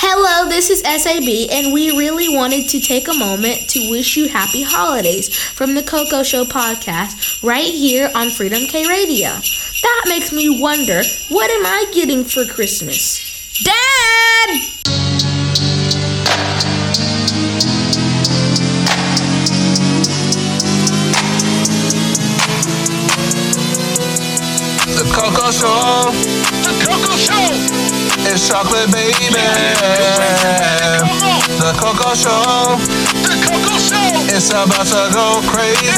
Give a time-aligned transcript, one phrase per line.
[0.00, 4.28] Hello, this is SAB, and we really wanted to take a moment to wish you
[4.28, 9.30] happy holidays from the Coco Show podcast right here on Freedom K Radio.
[9.30, 13.58] That makes me wonder what am I getting for Christmas?
[13.64, 13.74] Dad!
[24.94, 26.37] The Coco Show.
[28.30, 29.24] It's chocolate baby.
[31.58, 32.76] The Coco Show.
[33.24, 34.36] The Coco Show.
[34.36, 35.88] It's about to go crazy.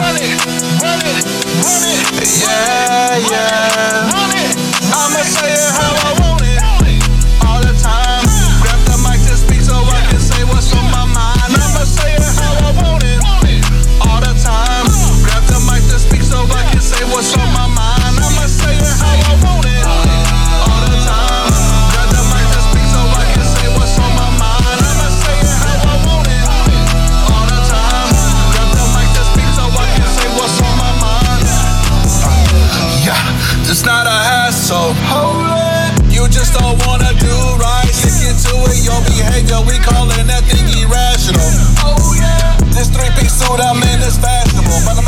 [0.00, 0.40] Run it,
[0.80, 1.24] run it,
[1.60, 2.04] run it,
[2.40, 4.10] Yeah, yeah.
[4.96, 6.23] I'ma say it how I want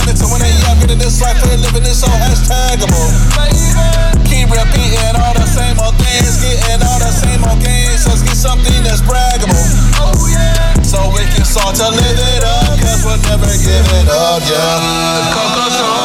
[0.08, 3.06] it to win it, yeah, I'm getting this life and living it so hashtagable.
[4.26, 8.06] Keep repeating all the same old things, getting all the same old games.
[8.06, 9.58] Let's get something that's braggable.
[9.98, 10.74] Oh yeah.
[10.82, 15.34] So we can start to live it up, cause we'll never give it up, yeah.
[15.34, 15.96] Coco Show.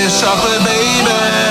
[0.00, 1.49] It's chocolate baby.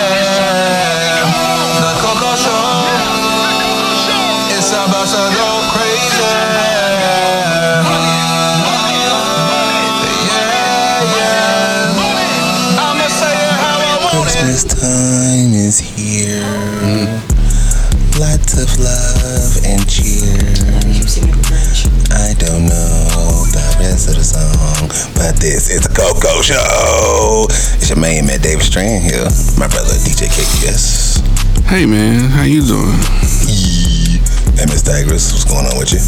[15.70, 16.42] Is here.
[18.18, 20.34] Lots of love and cheer.
[22.10, 27.46] I don't know the rest of the song, but this is the Coco Show.
[27.78, 29.22] It's your main man, David Strand here.
[29.62, 31.22] My brother, DJ KPS.
[31.70, 32.98] Hey man, how you doing?
[34.58, 36.02] Hey, Miss Dagris, what's going on with you?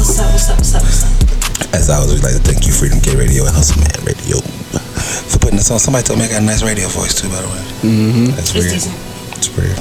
[0.00, 1.74] What's up, what's up, what's up, what's up?
[1.76, 5.36] As always, we'd like to thank you, Freedom K Radio and Hustle Man Radio, for
[5.36, 5.78] putting us on.
[5.78, 7.62] Somebody told me I got a nice radio voice too, by the way.
[7.84, 8.26] Mm-hmm.
[8.36, 9.11] That's It's weird.
[9.42, 9.74] It's weird.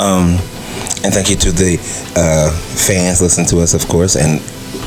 [0.00, 0.40] Um,
[1.04, 1.76] and thank you to the
[2.16, 4.40] uh, fans listening to us, of course, and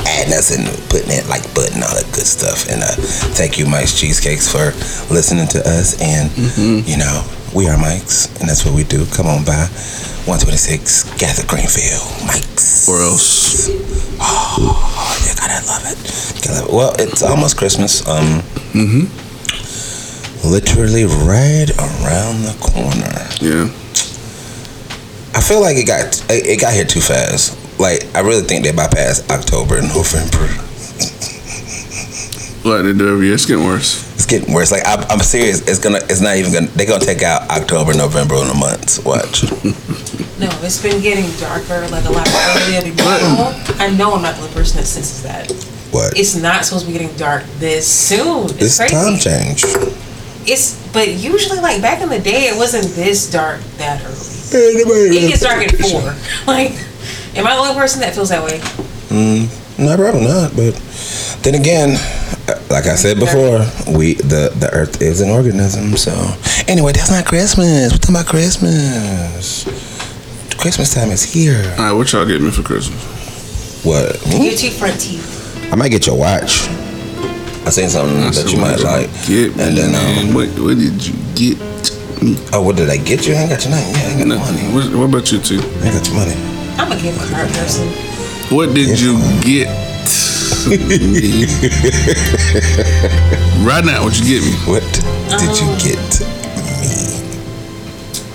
[0.07, 2.65] adding us and putting it like button all that good stuff.
[2.69, 2.95] And uh,
[3.37, 4.73] thank you, Mike's Cheesecakes, for
[5.13, 6.01] listening to us.
[6.01, 6.31] And
[6.87, 7.21] you know,
[7.53, 9.05] we are Mike's, and that's what we do.
[9.13, 9.69] Come on by
[10.25, 12.89] 126 Gather Greenfield, Mike's.
[12.89, 13.69] Or else?
[14.17, 14.73] Oh,
[15.21, 16.01] you gotta love it.
[16.41, 16.73] Gotta love it.
[16.73, 18.01] Well, it's almost Christmas.
[18.09, 18.41] Um,
[20.45, 23.13] literally right around the corner.
[23.41, 23.69] Yeah.
[25.35, 27.59] I feel like it got it it got here too fast.
[27.79, 30.47] Like I really think they bypassed October and November.
[32.63, 33.35] Like they do every year.
[33.35, 34.11] It's getting worse.
[34.15, 34.71] It's getting worse.
[34.71, 35.61] Like I'm, I'm serious.
[35.67, 35.99] It's gonna.
[36.09, 36.67] It's not even gonna.
[36.67, 39.03] They're gonna take out October, November in the months.
[39.03, 39.45] Watch.
[40.37, 43.53] No, it's been getting darker, like a lot earlier than normal.
[43.79, 45.49] I know I'm not the only person that senses that.
[45.91, 46.19] What?
[46.19, 48.43] It's not supposed to be getting dark this soon.
[48.49, 48.93] It's this crazy.
[48.93, 49.63] time change.
[50.45, 54.34] It's but usually like back in the day, it wasn't this dark that early.
[54.53, 56.01] It gets dark at four.
[56.47, 56.71] Like,
[57.35, 58.59] am I the only person that feels that way?
[59.09, 60.55] Mm, No, probably not.
[60.55, 60.73] But
[61.43, 61.95] then again,
[62.47, 63.59] uh, like I said before,
[63.97, 65.95] we the the Earth is an organism.
[65.97, 66.11] So
[66.67, 67.91] anyway, that's not Christmas.
[67.91, 69.65] We're talking about Christmas.
[70.57, 71.61] Christmas time is here.
[71.77, 73.83] All right, what y'all get me for Christmas?
[73.85, 74.25] What?
[74.27, 74.49] me?
[74.49, 75.69] Your two front teeth.
[75.71, 76.67] I might get your watch.
[77.65, 79.09] I seen something I that you might like.
[79.27, 80.27] Get me, and then man.
[80.29, 81.57] um, what, what did you get
[82.25, 82.35] me?
[82.53, 83.33] oh, what did I get you?
[83.33, 83.93] I ain't got your name.
[83.95, 84.61] Yeah, I ain't got no money.
[84.73, 85.59] What, what about you two?
[85.59, 86.35] I ain't got your money.
[86.77, 87.87] I'm a gift card person.
[88.55, 89.67] What did Yes, you get?
[89.69, 89.75] me?
[93.65, 94.51] right now, what you get me?
[94.69, 94.83] What
[95.39, 95.99] did you Um, get
[96.81, 96.87] me?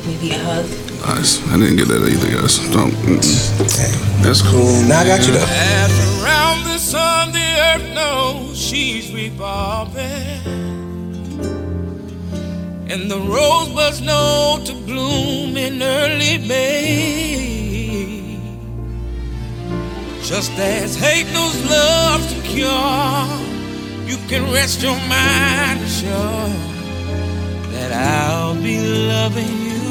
[0.06, 0.66] Maybe a hug.
[1.06, 1.38] Nice.
[1.48, 2.58] I didn't get that either, guys.
[2.70, 2.92] Don't.
[2.92, 3.60] mm-mm.
[3.62, 3.90] Okay.
[4.22, 4.82] That's cool.
[4.88, 5.46] Now I got you though.
[5.48, 5.90] As
[6.22, 10.69] around the sun, the earth knows she's revolving.
[12.92, 18.36] And the rosebuds know to bloom in early May.
[20.24, 23.28] Just as hate knows love to cure,
[24.08, 26.50] you can rest your mind assured
[27.74, 29.82] that I'll be loving you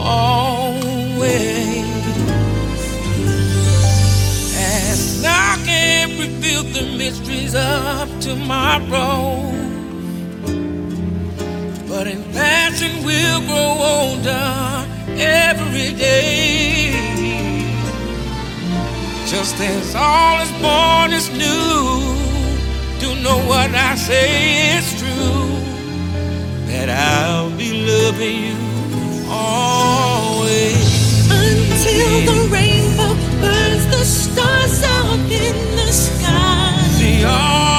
[0.00, 1.86] always.
[4.58, 9.71] And I can't reveal the mysteries of tomorrow
[11.92, 14.48] but in passing we'll grow older
[15.44, 16.90] every day.
[19.26, 22.00] Just as all is born is new,
[23.02, 25.50] do know what I say is true
[26.70, 28.60] that I'll be loving you
[29.28, 30.88] always
[31.44, 33.12] until the rainbow
[33.42, 36.88] burns the stars out in the sky.
[37.00, 37.71] The all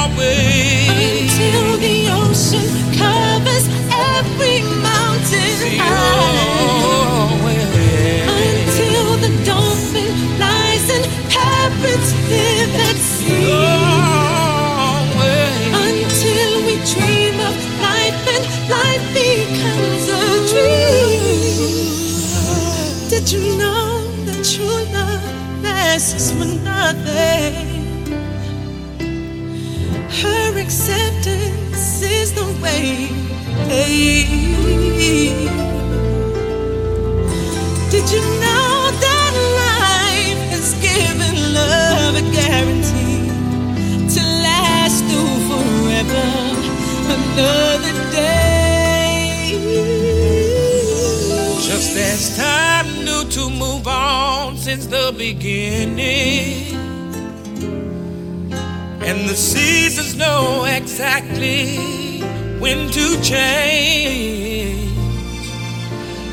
[26.04, 27.54] lasts for nothing?
[30.22, 33.08] Her acceptance is the way.
[37.90, 43.28] Did you know that life has given love a guarantee
[44.14, 46.28] to last through forever?
[47.16, 49.56] Another day.
[51.66, 52.73] Just as time
[54.74, 56.74] since the beginning.
[59.08, 61.76] And the seasons know exactly
[62.58, 64.90] when to change.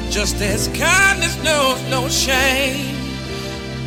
[0.10, 2.96] Just as kindness knows no shame.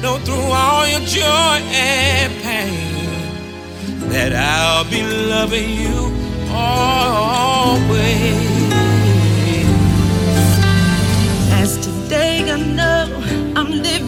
[0.01, 6.12] Know through all your joy and pain that I'll be loving you
[6.51, 8.05] always.
[11.61, 13.25] As today I know
[13.56, 14.04] I'm living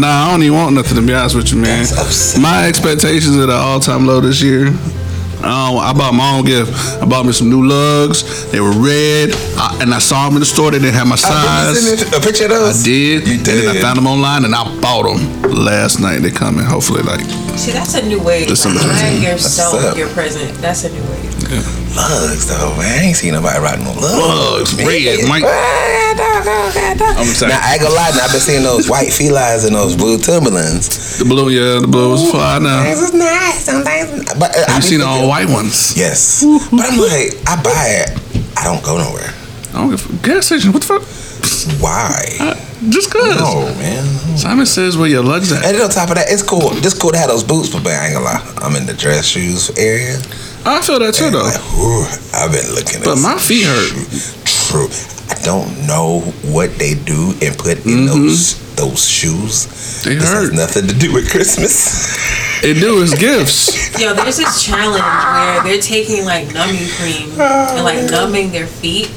[0.00, 1.78] Nah, I don't even want nothing to be honest with you, man.
[1.84, 2.42] That's upsetting.
[2.42, 4.68] My expectations are at an all time low this year.
[5.38, 6.72] Um, I bought my own gift.
[7.00, 8.50] I bought me some new lugs.
[8.50, 10.72] They were red, I, and I saw them in the store.
[10.72, 11.78] They didn't have my size.
[11.84, 12.60] did a picture of those.
[12.60, 12.82] I those?
[12.82, 13.26] did.
[13.28, 16.22] You And then I found them online, and I bought them last night.
[16.22, 16.64] They're coming.
[16.64, 17.22] Hopefully, like
[17.54, 19.22] See, that's a new way to December plan 13th.
[19.22, 20.52] yourself your present.
[20.58, 21.22] That's a new way.
[21.94, 22.98] Lugs though, man.
[22.98, 24.74] I ain't seen nobody riding no lugs.
[24.74, 25.42] Lugs, red, Mike.
[26.46, 29.74] I'm saying Now I ain't gonna lie, now, I've been seeing those white felines and
[29.74, 31.18] those blue Timberlands.
[31.18, 31.48] the blue.
[31.50, 32.84] Yeah, the blue was fly now.
[32.84, 34.24] Things is nice, sometimes.
[34.38, 35.96] But uh, I Have be you seen the all white ones?
[35.96, 38.10] Yes, but I'm like, I buy it.
[38.56, 39.34] I don't go nowhere.
[39.74, 40.72] I don't give a gas station.
[40.72, 41.02] What the fuck?
[41.80, 42.14] Why?
[42.40, 42.54] Uh,
[42.90, 43.34] just cause.
[43.38, 44.04] No, man.
[44.38, 45.64] Simon says where your lugs at.
[45.64, 46.70] And then on top of that, it's cool.
[46.80, 48.54] Just cool to have those boots, but man, I ain't gonna lie.
[48.62, 50.16] I'm in the dress shoes area.
[50.64, 51.42] I feel that too, though.
[51.42, 53.02] Like, whew, I've been looking.
[53.02, 53.90] But at my feet hurt.
[54.44, 54.88] True.
[55.30, 58.06] I don't know what they do and put in mm-hmm.
[58.06, 59.66] those those shoes.
[60.04, 62.16] They this has nothing to do with Christmas.
[62.62, 63.98] It do is gifts.
[64.00, 69.10] Yo, there's this challenge where they're taking like numbing cream and like numbing their feet.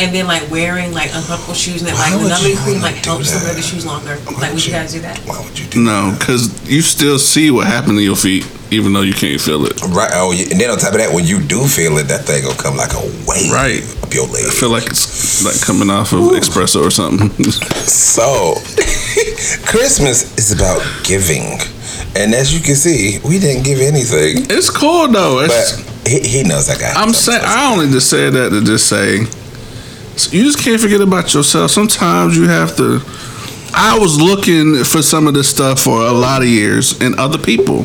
[0.00, 2.56] And then like wearing like uncomfortable shoes and then Why like the would numbing you
[2.56, 3.56] cream wanna like do helps them wear that?
[3.60, 4.16] the shoes longer.
[4.16, 5.18] Why Like would you you- guys do that?
[5.28, 8.46] Why would you do No, because you still see what happened to your feet.
[8.72, 9.74] even though you can't feel it.
[9.82, 10.10] Right.
[10.14, 10.46] Oh, yeah.
[10.52, 12.76] and then on top of that, when you do feel it, that thing gonna come
[12.76, 13.82] like a wave Right.
[14.02, 14.46] up your leg.
[14.46, 17.30] I feel like it's like coming off of espresso or something.
[17.90, 18.54] So,
[19.66, 21.58] Christmas is about giving,
[22.16, 24.46] and as you can see, we didn't give anything.
[24.50, 25.40] it's cool though.
[25.40, 26.96] It's, But he, he knows I got.
[26.96, 29.26] I'm saying I only just said that to just say
[30.30, 31.70] you just can't forget about yourself.
[31.70, 33.00] Sometimes you have to.
[33.72, 37.38] I was looking for some of this stuff for a lot of years and other
[37.38, 37.84] people.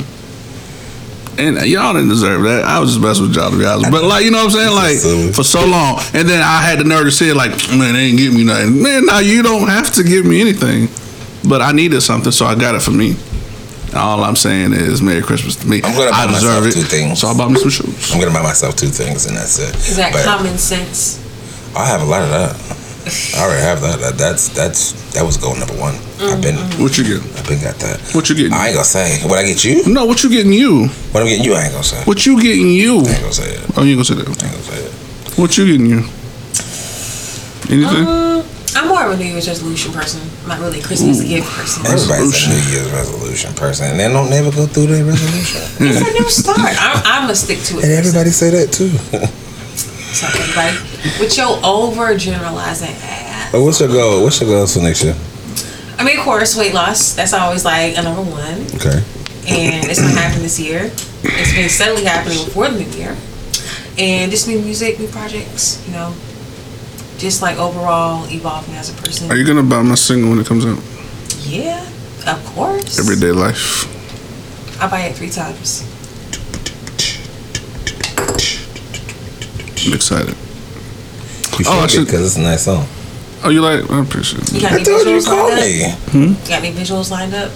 [1.37, 2.63] And y'all didn't deserve that.
[2.63, 3.91] I was just messing with y'all to be honest.
[3.91, 5.05] But like you know what I'm saying?
[5.25, 5.99] Like for so long.
[6.13, 8.81] And then I had the nerve to say like, man, they ain't give me nothing.
[8.81, 10.87] Man, now you don't have to give me anything.
[11.47, 13.15] But I needed something, so I got it for me.
[13.95, 15.81] All I'm saying is Merry Christmas to me.
[15.83, 16.73] I'm gonna buy I deserve myself it.
[16.73, 17.19] two things.
[17.19, 18.11] So I bought me some shoes.
[18.13, 19.75] I'm gonna buy myself two things, and that's it.
[19.75, 21.19] Is that But common sense?
[21.75, 22.55] I have a lot of that.
[23.37, 23.99] I already have that.
[23.99, 24.17] that.
[24.17, 25.93] That's that's that was goal number one.
[26.19, 27.29] I've been What you getting?
[27.37, 28.01] I've been got that.
[28.15, 28.53] What you getting?
[28.53, 29.85] I ain't gonna say what I get you.
[29.85, 30.87] No, what you getting you?
[31.11, 32.01] What I'm getting you, I ain't gonna say.
[32.05, 33.03] What you getting you?
[33.05, 33.61] I ain't gonna say it.
[33.77, 34.25] Oh, you ain't gonna say that.
[34.25, 34.91] I ain't gonna say it.
[35.37, 36.01] What you getting you?
[37.69, 38.07] Anything?
[38.07, 40.21] Um, I'm more of a New Year's resolution person.
[40.43, 41.85] I'm not really a Christmas gift person.
[41.85, 45.61] Everybody's a New Year's resolution person, and they don't never go through their resolution.
[45.79, 46.59] It's a new start.
[46.79, 47.83] I'm, I'm a stick to it.
[47.85, 47.97] and person.
[47.97, 48.89] everybody say that too.
[50.15, 53.51] So everybody, with your over generalizing ass.
[53.51, 54.23] but what's your goal?
[54.23, 55.15] What's your goals for next year?
[55.99, 57.13] I mean, of course, weight loss.
[57.15, 59.03] That's always like a number one, Okay.
[59.47, 60.89] and it's gonna happen this year.
[61.23, 63.15] It's been steadily happening before the new year,
[63.97, 65.79] and just new music, new projects.
[65.85, 66.13] You know,
[67.17, 69.29] just like overall evolving as a person.
[69.31, 70.79] Are you gonna buy my single when it comes out?
[71.43, 71.83] Yeah,
[72.27, 72.99] of course.
[72.99, 73.91] Everyday life.
[74.81, 75.83] I buy it three times.
[79.85, 80.35] I'm excited.
[81.59, 82.85] You Oh, I should should- because it's a nice song.
[83.43, 83.89] Oh, you like?
[83.91, 84.53] I appreciate it.
[84.53, 85.59] You got I any told you visuals to call lined up?
[85.59, 85.91] me.
[86.11, 86.17] Hmm?
[86.43, 87.51] You got any visuals lined up?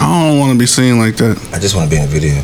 [0.00, 1.36] I don't want to be seen like that.
[1.52, 2.42] I just want to be in a video.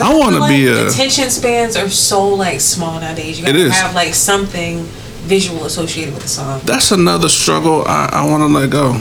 [0.00, 0.88] I want to like, be a.
[0.88, 3.38] attention spans are so like small nowadays.
[3.38, 3.72] You It gotta is.
[3.72, 4.84] have like something
[5.26, 6.60] visual associated with the song.
[6.64, 8.94] That's another struggle I, I want to let go.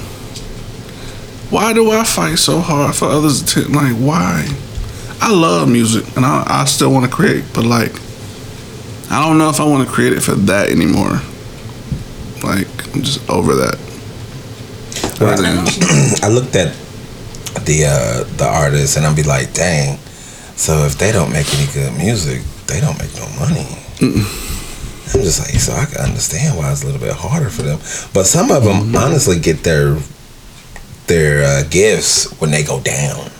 [1.50, 3.94] Why do I fight so hard for others to like?
[3.96, 4.46] Why?
[5.21, 7.93] I love music and I, I still want to create, but like,
[9.12, 11.21] I don't know if I want to create it for that anymore.
[12.43, 13.77] Like, I'm just over that.
[15.19, 15.65] Well, than-
[16.24, 16.74] I looked at
[17.65, 19.97] the uh, the artists and I'll be like, dang.
[20.55, 23.65] So if they don't make any good music, they don't make no money.
[24.01, 27.79] I'm just like, so I can understand why it's a little bit harder for them.
[28.13, 29.97] But some of them honestly get their
[31.07, 33.31] their uh, gifts when they go down.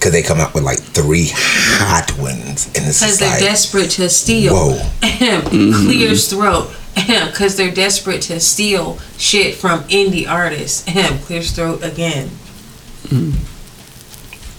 [0.00, 3.90] Cause they come out with like three hot ones, and it's Because they're like, desperate
[3.92, 4.52] to steal.
[4.54, 4.90] whoa.
[5.50, 6.70] Clears throat.
[6.96, 10.84] Because they're desperate to steal shit from indie artists.
[11.26, 12.30] Clears throat again.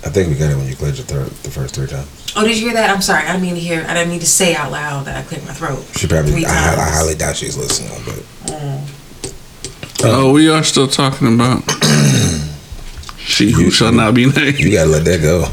[0.05, 2.07] I think we got it when you cleared your throat the first three times.
[2.35, 2.89] Oh, did you hear that?
[2.91, 3.23] I'm sorry.
[3.23, 3.83] I didn't mean to hear.
[3.87, 5.83] I didn't mean to say out loud that I cleared my throat.
[5.95, 6.91] She probably, Three I, hi- I times.
[6.95, 10.03] highly doubt she's listening, but mm.
[10.03, 11.63] Oh, we are still talking about
[13.27, 14.57] she who shall not be named.
[14.57, 15.45] you gotta let that go.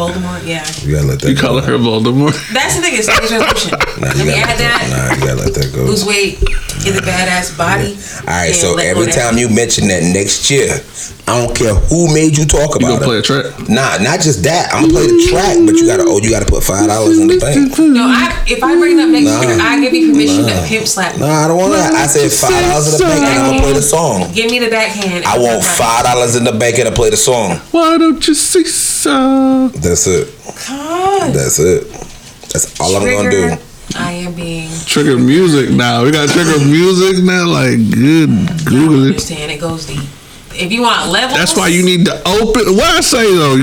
[0.00, 0.64] Voldemort, yeah.
[0.80, 1.40] You gotta let that You go.
[1.42, 2.32] calling her Voldemort?
[2.56, 2.94] That's the thing.
[2.96, 3.70] It's New Year's resolution.
[4.00, 4.88] Nah, Let you me gotta add let that, that.
[4.88, 5.82] nah, you gotta let that go.
[5.84, 6.40] Lose weight.
[6.80, 7.92] Get a badass body.
[8.24, 9.20] All right, so every of that.
[9.28, 10.80] time you mention that next year,
[11.28, 13.04] I don't care who made you talk about it.
[13.04, 13.68] You about gonna play a track?
[13.68, 14.72] Nah, not just that.
[14.72, 17.28] I'm gonna play the track, but you gotta oh, you gotta put five dollars in
[17.28, 17.76] the bank.
[17.76, 19.44] No, I, if I bring it up next Nah.
[19.44, 20.56] year, I give you permission Nah.
[20.56, 21.20] to pimp slap me.
[21.20, 21.92] No, I don't want that.
[21.92, 24.32] I said five dollars in the bank, and I'm gonna play the song.
[24.32, 25.24] Give me the backhand.
[25.28, 27.60] I want five dollars in the bank and I play the song.
[27.76, 29.68] Why don't you say so?
[29.90, 30.28] That's it.
[30.68, 31.32] God.
[31.34, 31.82] That's it.
[32.52, 33.56] That's all I'm gonna do.
[33.96, 34.70] I am being.
[34.86, 36.04] Trigger music now.
[36.04, 37.48] We got trigger music now.
[37.48, 38.30] Like, good
[38.66, 39.06] Google it.
[39.08, 39.50] understand.
[39.50, 39.98] It goes deep.
[40.54, 42.76] If you want levels, That's why you need to open.
[42.76, 43.56] What I say though,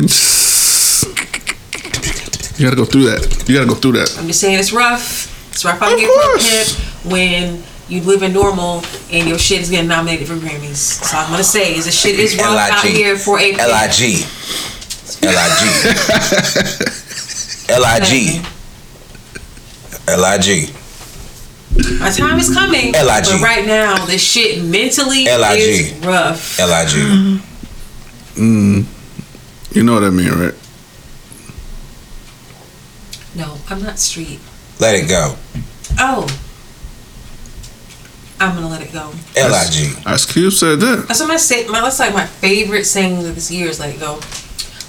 [2.57, 3.45] you gotta go through that.
[3.47, 4.13] You gotta go through that.
[4.19, 5.31] I'm just saying it's rough.
[5.51, 7.03] It's rough out Of here for a course.
[7.05, 10.75] when you live in normal and your shit is getting nominated for Grammys.
[10.75, 13.59] So I'm gonna say is the shit is rough out here for a pimp.
[13.61, 14.25] L-I-G.
[15.23, 15.63] L-I-G.
[17.73, 18.41] L-I-G.
[20.07, 20.73] L-I-G.
[21.99, 22.91] My time is coming.
[22.91, 23.03] LIG.
[23.03, 25.59] But right now, the shit mentally LIG.
[25.59, 26.59] is rough.
[26.59, 26.97] L-I-G.
[28.35, 28.81] Mm-hmm.
[29.77, 30.53] You know what I mean, right?
[33.35, 34.39] No, I'm not street.
[34.79, 35.35] Let it go.
[35.99, 36.27] Oh.
[38.39, 39.11] I'm gonna let it go.
[39.35, 39.93] L-I-G.
[40.05, 41.05] Ice Cube said that.
[41.07, 41.67] That's what my say.
[41.67, 44.19] My that's like my favorite saying of this year is "Let It Go."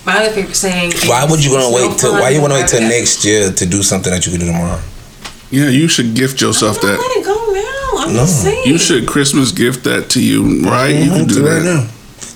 [0.08, 0.92] My other favorite saying.
[1.06, 2.12] Why would you gonna wait till?
[2.12, 4.80] Why you wanna wait till next year to do something that you can do tomorrow?
[5.50, 6.98] Yeah, you should gift yourself I'm that.
[6.98, 8.04] let it go now.
[8.06, 8.20] I'm No.
[8.24, 8.66] just saying.
[8.66, 10.88] You should Christmas gift that to you, right?
[10.96, 11.74] You can mm-hmm, do right that.
[11.84, 11.86] now.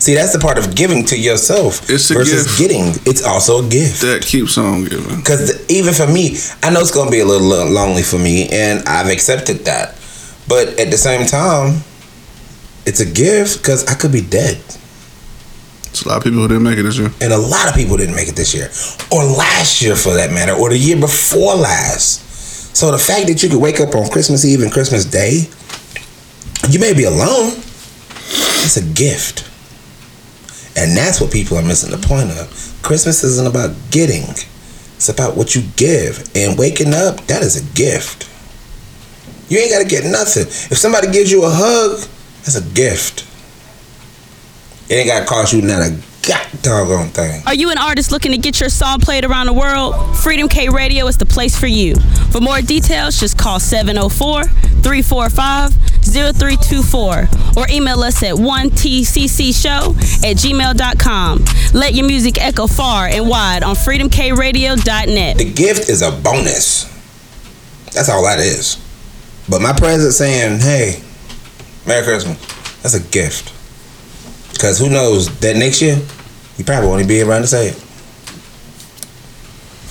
[0.05, 2.59] See, that's the part of giving to yourself It's a versus gift.
[2.59, 2.87] getting.
[3.07, 4.01] It's also a gift.
[4.03, 5.17] That keeps on giving.
[5.17, 8.83] Because even for me, I know it's gonna be a little lonely for me, and
[8.89, 9.95] I've accepted that.
[10.49, 11.85] But at the same time,
[12.85, 14.59] it's a gift because I could be dead,
[15.93, 17.13] It's a lot of people who didn't make it this year.
[17.21, 18.71] and a lot of people didn't make it this year,
[19.13, 22.25] or last year for that matter, or the year before last.
[22.75, 25.51] So the fact that you could wake up on Christmas Eve and Christmas Day,
[26.71, 27.53] you may be alone.
[28.65, 29.45] It's a gift,
[30.79, 32.49] and that's what people are missing the point of.
[32.83, 34.23] Christmas isn't about getting;
[34.97, 36.27] it's about what you give.
[36.35, 38.31] And waking up, that is a gift.
[39.51, 40.47] You ain't gotta get nothing.
[40.47, 42.09] If somebody gives you a hug,
[42.45, 43.29] that's a gift.
[44.89, 45.91] It ain't gotta cost you not a
[46.27, 47.43] god doggone thing.
[47.47, 50.17] Are you an artist looking to get your song played around the world?
[50.19, 51.97] Freedom K Radio is the place for you.
[52.31, 55.73] For more details, just call 704 345
[56.05, 61.45] 0324 or email us at 1tccshow at gmail.com.
[61.75, 65.39] Let your music echo far and wide on freedomkradio.net.
[65.39, 66.85] The gift is a bonus.
[67.95, 68.77] That's all that is.
[69.49, 71.03] But my present saying, hey,
[71.87, 72.39] Merry Christmas,
[72.83, 73.52] that's a gift.
[74.53, 75.99] Because who knows that next year,
[76.57, 77.75] you probably won't even be around to say it.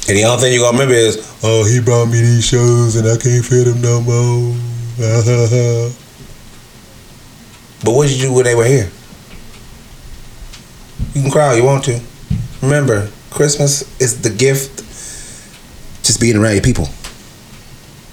[0.08, 2.96] And the only thing you're going to remember is, oh, he brought me these shows
[2.96, 4.56] and I can't fit them no more.
[7.84, 8.90] but what did you do when they were here?
[11.14, 12.00] You can cry all you want to.
[12.62, 14.80] Remember, Christmas is the gift
[16.04, 16.86] just being around your people.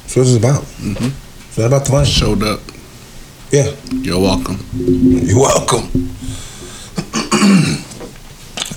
[0.03, 0.63] That's what it's about.
[0.63, 1.11] Mm-hmm.
[1.49, 2.07] It's not about the money.
[2.07, 2.61] Showed up.
[3.51, 3.75] Yeah.
[3.93, 4.59] You're welcome.
[4.75, 5.89] You're welcome.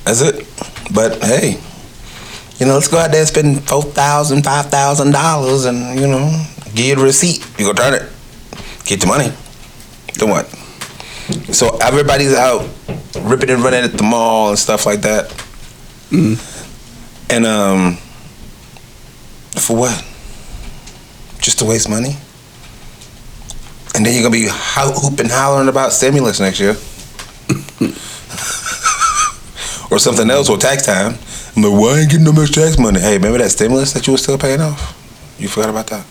[0.03, 0.47] That's it.
[0.93, 1.59] But hey,
[2.57, 6.07] you know, let's go out there and spend four thousand, five thousand dollars, and you
[6.07, 7.45] know, get the receipt.
[7.57, 8.03] You go turn it,
[8.85, 9.31] get the money.
[10.17, 10.47] Then what?
[11.53, 12.67] So everybody's out
[13.21, 15.31] ripping and running at the mall and stuff like that.
[16.11, 17.95] And um,
[19.55, 20.05] for what?
[21.39, 22.15] Just to waste money?
[24.01, 26.71] And then you're gonna be ho- hooping, hollering about stimulus next year,
[29.91, 31.19] or something else, or tax time.
[31.55, 32.99] I'm like, why I ain't getting no much tax money?
[32.99, 34.97] Hey, remember that stimulus that you were still paying off?
[35.39, 36.03] You forgot about that?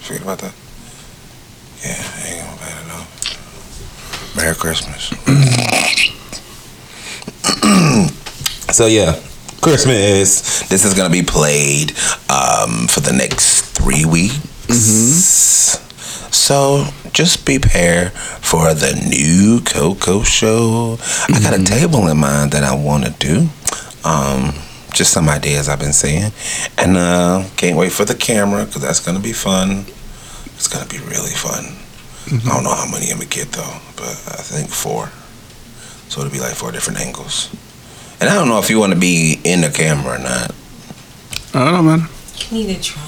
[0.00, 0.54] Forget about that?
[1.84, 3.04] Yeah, I ain't gonna pay it off.
[4.34, 5.08] Merry Christmas.
[8.74, 9.12] so yeah,
[9.60, 10.66] Christmas.
[10.70, 11.90] This is gonna be played
[12.30, 15.85] um, for the next three weeks.
[16.36, 20.98] So just prepare for the new Coco show.
[21.28, 23.48] I got a table in mind that I want to do.
[24.04, 24.52] Um,
[24.92, 26.30] just some ideas I've been seeing,
[26.78, 29.86] and uh, can't wait for the camera because that's gonna be fun.
[30.54, 31.64] It's gonna be really fun.
[32.44, 35.10] I don't know how many I'm gonna get though, but I think four.
[36.08, 37.50] So it'll be like four different angles.
[38.20, 40.54] And I don't know if you want to be in the camera or not.
[41.54, 42.08] I don't know, man.
[42.50, 43.02] You need a drone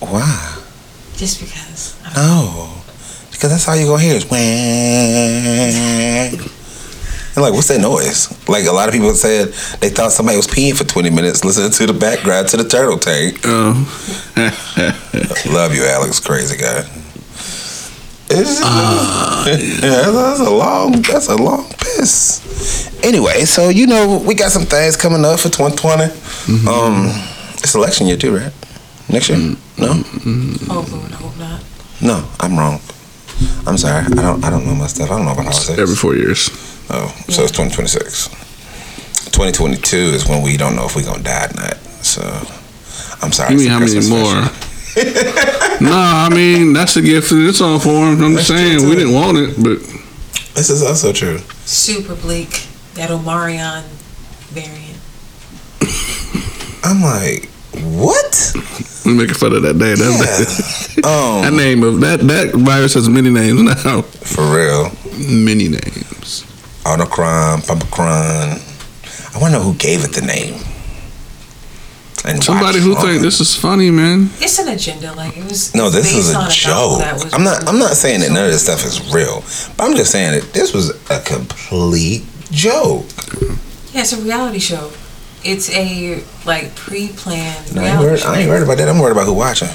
[0.00, 0.59] Why?
[1.20, 2.00] Just because.
[2.02, 2.72] I No,
[3.30, 4.40] because that's all you're gonna hear is whang.
[7.32, 8.32] And like, what's that noise?
[8.48, 9.48] Like a lot of people said
[9.80, 12.98] they thought somebody was peeing for 20 minutes listening to the background to the turtle
[12.98, 13.38] tank.
[13.44, 13.76] Oh.
[15.52, 16.88] Love you, Alex, crazy guy.
[18.32, 19.44] It's, uh,
[19.82, 22.98] yeah, that's a long, that's a long piss.
[23.04, 26.04] Anyway, so you know we got some things coming up for 2020.
[26.04, 26.68] Mm-hmm.
[26.68, 27.06] Um,
[27.58, 28.52] it's election year too, right?
[29.10, 29.38] Next year?
[29.38, 29.69] Mm.
[29.80, 30.70] No, mm-hmm.
[30.70, 31.62] Oh Lord, I hope not.
[32.02, 32.80] no, I'm wrong.
[33.66, 34.04] I'm sorry.
[34.04, 34.44] I don't.
[34.44, 35.10] I don't know my stuff.
[35.10, 35.78] I don't know about politics.
[35.78, 36.50] Every four years.
[36.90, 38.28] Oh, so it's 2026.
[39.32, 41.76] 2022 is when we don't know if we're gonna die or not.
[42.04, 42.20] So
[43.22, 43.52] I'm sorry.
[43.54, 44.42] You mean how many Christmas more?
[44.44, 44.66] special.
[45.80, 48.20] nah, I mean that's a gift in its own form.
[48.22, 49.00] I'm That's just saying we too.
[49.06, 49.78] didn't want it, but
[50.54, 51.38] This is also true.
[51.64, 52.66] Super bleak.
[52.94, 53.84] That Omarion
[54.50, 54.98] variant.
[56.82, 57.48] I'm like,
[57.94, 58.52] what?
[59.04, 59.94] We making fun of that day.
[59.96, 61.02] That, Yeah.
[61.42, 64.02] that Um, name of that that virus has many names now.
[64.02, 64.92] for real.
[65.18, 66.44] Many names.
[66.86, 68.60] Omicron, Pumpacron.
[69.34, 70.54] I want to know who gave it the name.
[72.22, 73.02] And Somebody who long.
[73.02, 74.28] think this is funny, man.
[74.40, 75.12] It's an agenda.
[75.14, 75.74] Like it was.
[75.74, 76.98] No, this based is a joke.
[77.00, 77.66] that was I'm not.
[77.66, 79.42] I'm not saying that none of this stuff is real,
[79.76, 83.06] but I'm just saying that this was a complete joke.
[83.94, 84.90] Yeah, it's a reality show.
[85.42, 88.22] It's a like pre-planned No, I, ain't reality worried.
[88.22, 88.88] I ain't worried about that.
[88.88, 89.68] I'm worried about who watching.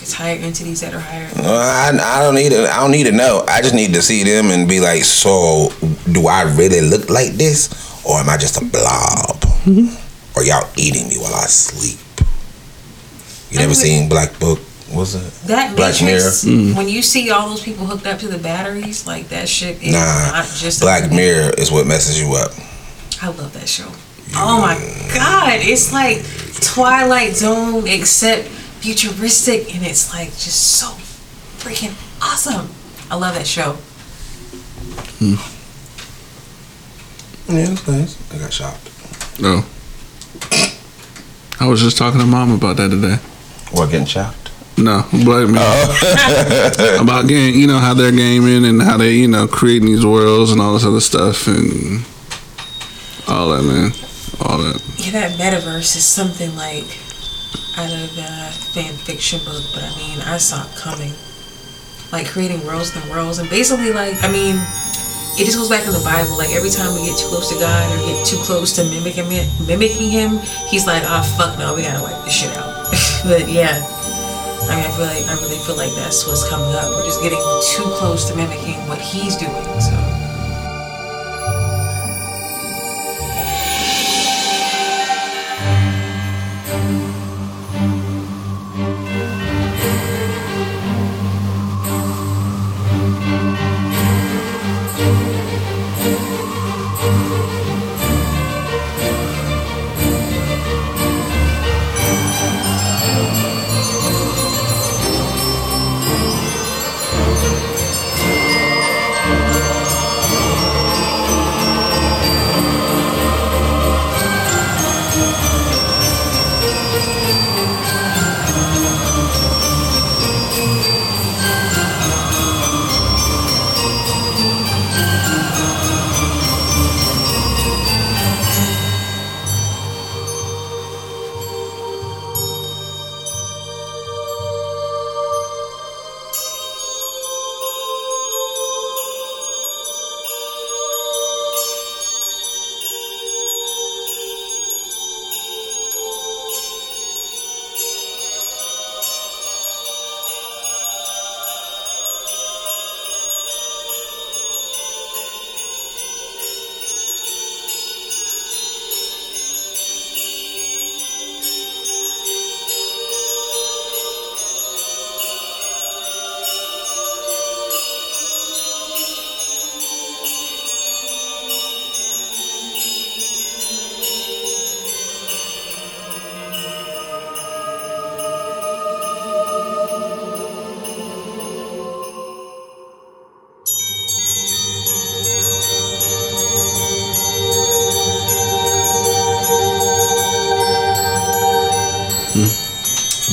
[0.00, 1.36] It's higher entities that are hired.
[1.36, 2.66] No, I, I don't need to.
[2.72, 3.44] I don't need to know.
[3.48, 5.68] I just need to see them and be like, so
[6.12, 7.68] do I really look like this,
[8.06, 9.36] or am I just a blob?
[9.66, 10.38] Mm-hmm.
[10.38, 11.98] Or y'all eating me while I sleep?
[13.50, 14.60] You never mean- seen Black Book?
[14.92, 15.48] was it?
[15.48, 16.58] That Black Matrix, Mirror.
[16.58, 16.76] Mm.
[16.76, 19.92] when you see all those people hooked up to the batteries, like that shit is
[19.92, 19.98] Nah,
[20.32, 21.16] not just Black movie.
[21.16, 22.52] Mirror is what messes you up.
[23.20, 23.90] I love that show.
[24.34, 24.76] Oh my
[25.14, 26.22] god, it's like
[26.60, 30.86] Twilight Zone except futuristic, and it's like just so
[31.58, 32.68] freaking awesome.
[33.10, 33.72] I love that show.
[35.18, 35.34] Hmm.
[37.52, 38.32] Yeah, that's nice.
[38.34, 39.40] I got shocked.
[39.40, 39.64] No.
[41.60, 43.16] I was just talking to mom about that today.
[43.72, 44.50] What getting shocked?
[44.76, 45.58] No, Black Mirror.
[45.60, 46.98] Oh.
[47.02, 50.52] about game, you know how they're gaming and how they, you know, creating these worlds
[50.52, 52.04] and all this other stuff and
[53.28, 53.92] all that, man,
[54.40, 54.80] all that.
[54.96, 56.88] Yeah, that metaverse is something like
[57.76, 61.12] out of a fan fiction book, but I mean, I saw it coming.
[62.10, 64.56] Like creating worlds and worlds, and basically, like, I mean,
[65.36, 66.40] it just goes back to the Bible.
[66.40, 69.30] Like every time we get too close to God or get too close to mimicking
[69.30, 72.88] him, mimicking him, he's like, "Ah, fuck no, we gotta wipe this shit out."
[73.28, 73.76] but yeah,
[74.66, 76.88] I mean, I feel like I really feel like that's what's coming up.
[76.96, 77.44] We're just getting
[77.76, 79.62] too close to mimicking what he's doing.
[79.78, 80.17] So.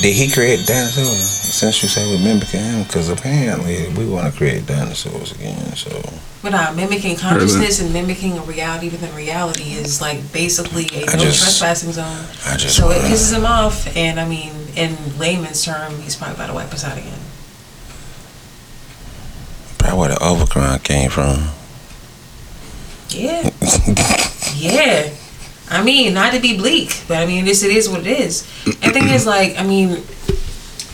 [0.05, 1.25] Did he create dinosaurs?
[1.27, 5.75] Since you say we're mimicking him, because apparently we want to create dinosaurs again.
[5.75, 5.89] So
[6.43, 11.15] But uh, mimicking consciousness and mimicking a reality within reality is like basically a I
[11.15, 12.23] no just- trespassing zone.
[12.45, 16.15] I just so it wanna- pisses him off, and I mean, in layman's term, he's
[16.15, 17.17] probably about to wipe us out again.
[19.79, 21.49] probably where the overcrown came from.
[23.09, 23.49] Yeah,
[24.55, 25.09] yeah.
[25.67, 28.47] I mean, not to be bleak, but I mean, this it is what it is.
[28.95, 30.01] Thing is, like, I mean,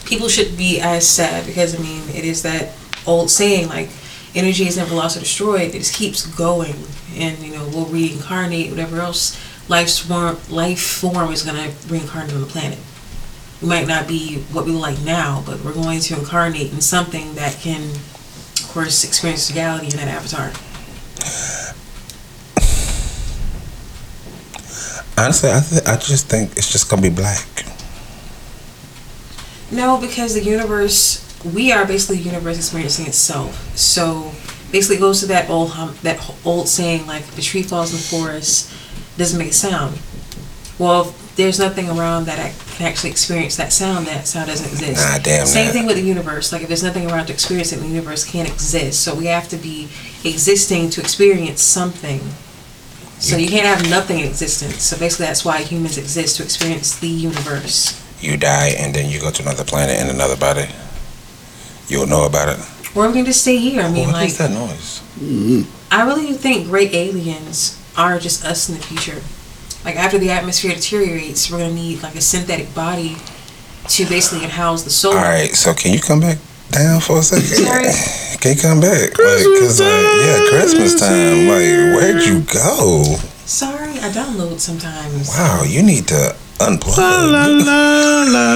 [0.05, 2.73] people should be as sad because I mean, it is that
[3.05, 3.89] old saying, like,
[4.33, 5.75] energy is never lost or destroyed.
[5.75, 6.73] It just keeps going,
[7.15, 8.71] and you know, we'll reincarnate.
[8.71, 12.79] Whatever else life's form, life form is gonna reincarnate on the planet.
[13.61, 17.35] We might not be what we like now, but we're going to incarnate in something
[17.35, 20.51] that can, of course, experience reality in that avatar.
[25.19, 27.70] Honestly, I th- I just think it's just gonna be black.
[29.71, 33.75] No, because the universe, we are basically the universe experiencing itself.
[33.77, 34.31] So
[34.71, 37.97] basically, it goes to that old hum, that old saying like, a tree falls in
[37.97, 38.71] the forest,
[39.17, 39.97] doesn't make a sound.
[40.77, 44.07] Well, there's nothing around that ac- can actually experience that sound.
[44.07, 44.97] That sound doesn't exist.
[45.07, 45.73] Nah, damn Same that.
[45.73, 46.51] thing with the universe.
[46.51, 49.01] Like if there's nothing around to experience it, the universe can't exist.
[49.01, 49.87] So we have to be
[50.25, 52.19] existing to experience something.
[53.19, 54.81] So you can't have nothing in existence.
[54.81, 58.00] So basically, that's why humans exist to experience the universe.
[58.21, 60.67] You die and then you go to another planet in another body.
[61.87, 62.59] You'll know about it.
[62.95, 63.81] Or we can just stay here.
[63.81, 64.29] I mean, what like.
[64.29, 65.01] is that noise?
[65.19, 65.61] Mm-hmm.
[65.91, 69.21] I really think great aliens are just us in the future.
[69.83, 73.17] Like after the atmosphere deteriorates, we're gonna need like a synthetic body
[73.87, 75.13] to basically house the soul.
[75.13, 76.37] All right, so can you come back
[76.69, 77.47] down for a second?
[77.47, 77.91] Sorry.
[78.41, 79.11] Can you come back?
[79.19, 81.45] Like, cause like, yeah, Christmas time.
[81.45, 83.03] Like, where'd you go?
[83.45, 85.29] Sorry, I download sometimes.
[85.29, 86.35] Wow, you need to
[86.67, 86.97] unplug.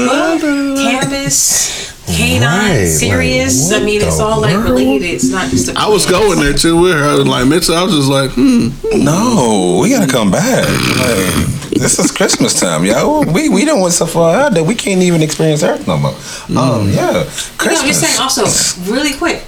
[0.08, 3.72] Well, cannabis canine, Right, serious.
[3.72, 5.06] like, I mean, it's the all like related.
[5.08, 7.04] It's not just a I was going there too with her.
[7.04, 8.70] I was like, mentally, I was just like, hmm.
[9.04, 10.68] No, we gotta come back.
[10.68, 13.22] Like, this is Christmas time, yo.
[13.24, 16.12] We we don't want so far out that we can't even experience Earth no more.
[16.58, 17.24] Um, yeah, You know,
[17.58, 17.82] Christmas.
[17.82, 19.44] I'm just saying also, really quick.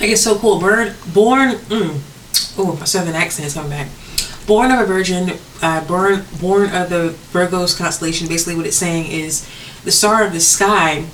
[0.00, 0.58] Like it's so cool.
[0.60, 2.00] Bird born mm,
[2.58, 3.88] oh my southern accent is coming back.
[4.46, 8.28] Born of a virgin, uh, born born of the Virgo's constellation.
[8.28, 9.48] Basically, what it's saying is
[9.84, 11.06] the star of the sky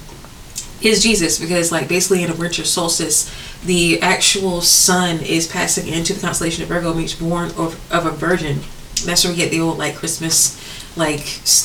[0.81, 6.15] is Jesus because like basically in a winter solstice, the actual sun is passing into
[6.15, 8.61] the constellation of Virgo, means born of, of a virgin.
[9.05, 10.57] That's where we get the old like Christmas
[10.97, 11.25] like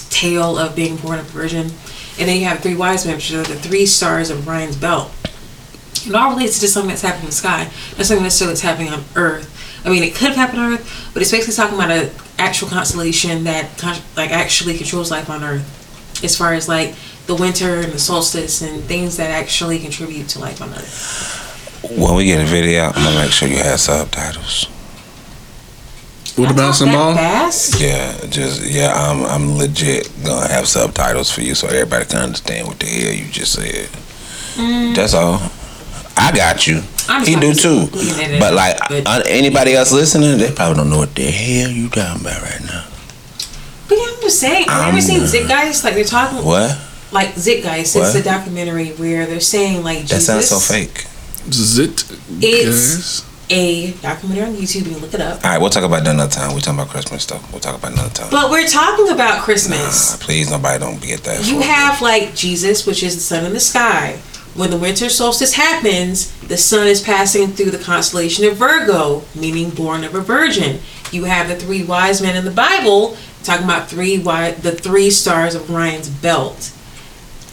[0.09, 1.71] tale of being born of a virgin.
[2.19, 5.11] And then you have three wise men, which are the three stars of Orion's belt.
[6.05, 7.63] It all relates to something that's happening in the sky.
[7.97, 9.49] Not something necessarily that's happening on Earth.
[9.85, 12.69] I mean, it could have happened on Earth, but it's basically talking about an actual
[12.69, 16.95] constellation that con- like actually controls life on Earth, as far as like
[17.27, 21.89] the winter and the solstice and things that actually contribute to life on Earth.
[21.97, 24.67] when we get a video, I'm gonna make sure you have subtitles.
[26.37, 27.13] With the I bouncing talk ball?
[27.15, 27.79] fast?
[27.79, 32.67] Yeah, just yeah, I'm I'm legit gonna have subtitles for you so everybody can understand
[32.67, 33.89] what the hell you just said.
[34.55, 34.95] Mm.
[34.95, 35.39] That's all.
[36.17, 36.81] I got you.
[37.09, 37.87] I'm he do too.
[37.87, 40.99] just looking at it, But like but- uh, anybody else listening, they probably don't know
[40.99, 42.85] what the hell you talking about right now.
[43.89, 44.65] But yeah, I'm just saying.
[44.69, 45.83] I've I'm- never seen Zeitgeist.
[45.83, 46.79] Like they're talking What?
[47.11, 47.95] like Zeitgeist.
[47.95, 48.07] What?
[48.07, 51.05] It's a documentary where they're saying like That sounds so fake.
[51.51, 52.05] Zit.
[52.41, 54.85] It's a documentary on YouTube.
[54.85, 55.43] You can look it up.
[55.43, 56.53] All right, we'll talk about that another time.
[56.53, 57.51] We're talking about Christmas stuff.
[57.51, 58.29] We'll talk about another time.
[58.31, 60.13] But we're talking about Christmas.
[60.13, 61.45] Uh, please, nobody don't get that.
[61.45, 62.01] You have up.
[62.01, 64.19] like Jesus, which is the sun in the sky.
[64.55, 69.71] When the winter solstice happens, the sun is passing through the constellation of Virgo, meaning
[69.71, 70.79] born of a virgin.
[71.11, 75.55] You have the three wise men in the Bible talking about three the three stars
[75.55, 76.71] of Orion's belt.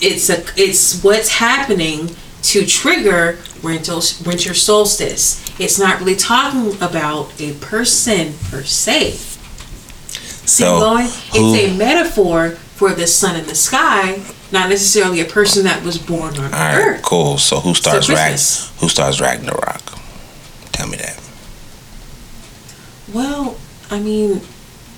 [0.01, 5.43] It's a it's what's happening to trigger winter winter solstice.
[5.59, 9.19] It's not really talking about a person per se.
[10.47, 14.21] So, where I'm who- It's a metaphor for the sun in the sky,
[14.53, 17.03] not necessarily a person that was born on All right, Earth.
[17.03, 17.39] cool.
[17.39, 18.33] So who starts Rag?
[18.81, 19.83] Who starts Ragnarok?
[20.73, 21.17] Tell me that.
[23.13, 23.57] Well,
[23.91, 24.41] I mean,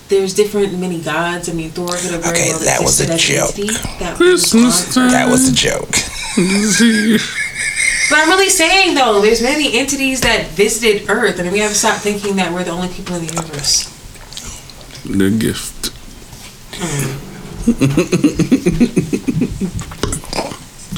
[0.08, 1.48] there's different many gods.
[1.48, 3.54] I mean, Thor could have very Okay, well that was a as joke.
[3.98, 4.94] that Christmas was.
[4.94, 5.92] That was a joke.
[8.10, 11.76] But I'm really saying though, there's many entities that visited Earth, and we have to
[11.76, 13.84] stop thinking that we're the only people in the universe.
[15.04, 15.90] The gift.
[16.74, 17.31] Hmm.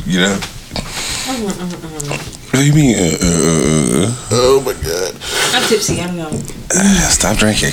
[0.07, 0.37] You know.
[0.37, 2.95] What do you mean?
[2.95, 4.15] Uh, uh, uh, uh?
[4.33, 5.15] Oh my god!
[5.55, 6.01] I'm tipsy.
[6.01, 6.29] I don't know.
[6.29, 7.73] Uh, stop drinking.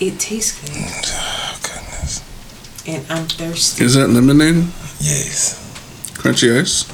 [0.00, 2.22] It tastes good, Oh goodness.
[2.88, 3.84] and I'm thirsty.
[3.84, 4.64] Is that lemonade?
[5.00, 5.58] Yes.
[6.14, 6.86] Crunchy ice?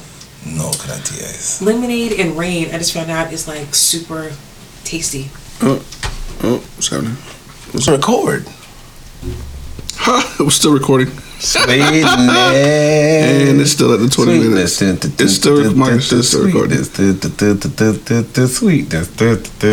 [0.44, 1.60] No gracias.
[1.62, 2.66] Lemonade and rain.
[2.74, 4.32] I just found out is like super
[4.84, 5.30] tasty.
[5.62, 5.80] Oh,
[6.42, 7.16] oh, what's happening?
[7.86, 8.46] Record.
[10.00, 10.36] Ha!
[10.38, 11.08] It was still recording.
[11.38, 12.04] Sweetness.
[12.04, 14.80] And it's still at the 20 minutes.
[14.82, 16.82] It's still, Marcus, it's still recording.
[16.82, 17.28] Sweetness.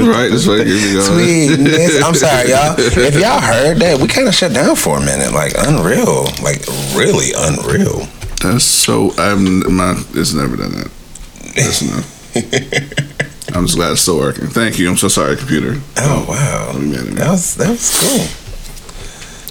[0.05, 0.65] Right, that's right.
[0.65, 1.01] Here we go.
[1.01, 2.03] Sweetness.
[2.03, 2.75] I'm sorry, y'all.
[2.77, 5.33] If y'all heard that, we kind of shut down for a minute.
[5.33, 6.25] Like unreal.
[6.43, 8.07] Like really unreal.
[8.41, 9.11] That's so.
[9.17, 9.95] I've my.
[10.13, 10.91] It's never done that.
[11.55, 12.35] That's enough.
[13.55, 14.47] I'm just glad it's still working.
[14.47, 14.89] Thank you.
[14.89, 15.79] I'm so sorry, computer.
[15.97, 16.71] Oh wow.
[16.73, 17.13] Don't be mad at me.
[17.15, 18.44] That was that was cool.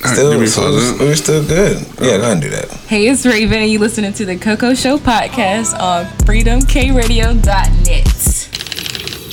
[0.04, 1.78] All right, Still, give me so pause we're still good.
[1.98, 2.70] Yeah, go ahead and do that.
[2.88, 8.04] Hey, it's Raven, and you listening to the Coco Show podcast on freedomkradio.net.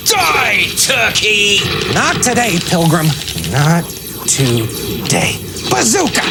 [0.07, 1.59] Die, turkey!
[1.93, 3.07] Not today, Pilgrim.
[3.51, 3.83] Not
[4.29, 5.35] today.
[5.69, 6.23] Bazooka!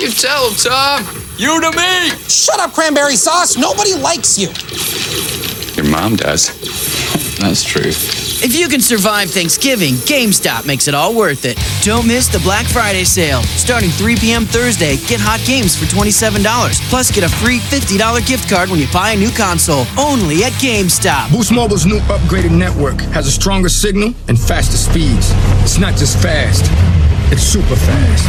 [0.00, 1.04] You tell him, Tom.
[1.36, 2.10] You to me.
[2.28, 3.56] Shut up, cranberry sauce.
[3.56, 4.46] Nobody likes you.
[5.74, 6.52] Your mom does.
[7.38, 7.90] That's true.
[8.44, 11.56] If you can survive Thanksgiving, GameStop makes it all worth it.
[11.84, 13.40] Don't miss the Black Friday sale.
[13.54, 14.46] Starting 3 p.m.
[14.46, 16.42] Thursday, get hot games for $27.
[16.90, 19.86] Plus, get a free $50 gift card when you buy a new console.
[19.96, 21.30] Only at GameStop.
[21.30, 25.30] Boost Mobile's new upgraded network has a stronger signal and faster speeds.
[25.62, 26.64] It's not just fast,
[27.30, 28.26] it's super fast.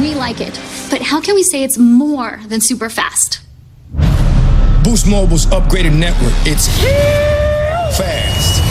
[0.00, 0.58] We like it,
[0.90, 3.42] but how can we say it's more than super fast?
[4.82, 6.66] Boost Mobile's upgraded network, it's
[7.96, 8.67] fast.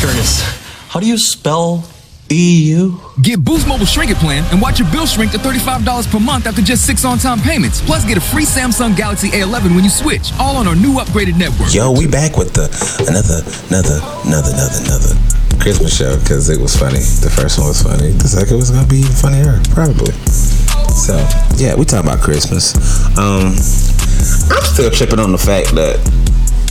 [0.00, 0.40] Curious,
[0.88, 1.84] how do you spell
[2.30, 2.96] EU?
[3.20, 6.46] Get Boost Mobile Shrink It Plan and watch your bill shrink to $35 per month
[6.46, 7.82] after just six on time payments.
[7.82, 11.36] Plus, get a free Samsung Galaxy A11 when you switch, all on our new upgraded
[11.36, 11.74] network.
[11.74, 12.64] Yo, we back with the
[13.12, 17.04] another, another, another, another, another Christmas show because it was funny.
[17.20, 18.12] The first one was funny.
[18.12, 20.16] The second was gonna be funnier, probably.
[20.96, 21.20] So
[21.60, 22.72] yeah, we talking about Christmas.
[23.18, 26.00] Um, I'm still tripping on the fact that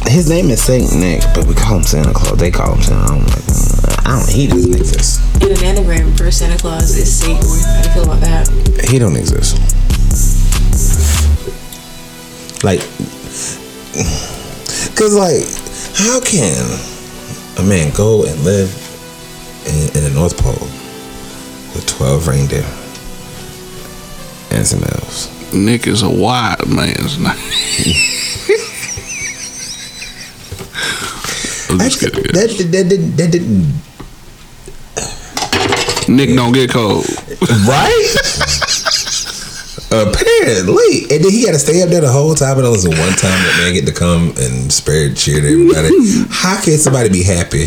[0.07, 2.37] his name is Saint Nick, but we call him Santa Claus.
[2.37, 3.13] They call him Santa.
[3.13, 4.29] I'm like, uh, I don't.
[4.29, 5.21] He doesn't exist.
[5.43, 7.37] In an anagram for Santa Claus is Satan.
[7.37, 8.49] How do you feel about that?
[8.89, 9.57] He don't exist.
[12.63, 12.79] Like,
[14.95, 15.45] cause like,
[15.95, 16.65] how can
[17.57, 18.69] a man go and live
[19.67, 20.67] in, in the North Pole
[21.73, 22.65] with twelve reindeer
[24.51, 25.29] and some elves?
[25.53, 27.95] Nick is a wild man's name.
[31.77, 32.23] Just kidding.
[32.33, 33.73] That that that, that didn't
[36.09, 37.05] Nick don't get cold.
[37.67, 38.15] right.
[39.91, 42.57] Apparently, and then he had to stay up there the whole time.
[42.57, 45.47] And it was the one time that man get to come and spread cheer to
[45.47, 45.89] everybody.
[46.29, 47.65] How can somebody be happy?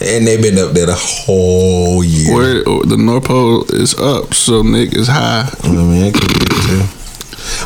[0.00, 2.34] And they've been up there the whole year.
[2.34, 5.48] Where the North Pole is up, so Nick is high.
[5.64, 6.82] I mean, it could be too.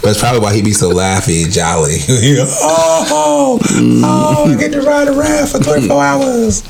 [0.02, 1.96] But it's probably why he be so laughy and jolly.
[2.08, 6.62] oh, oh, I get to ride around for 24 hours.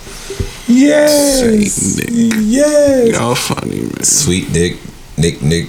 [0.69, 2.01] Yes.
[2.09, 3.17] Yes.
[3.17, 4.03] Y'all funny, man.
[4.03, 4.79] Sweet Nick,
[5.19, 5.69] Nick, Nick.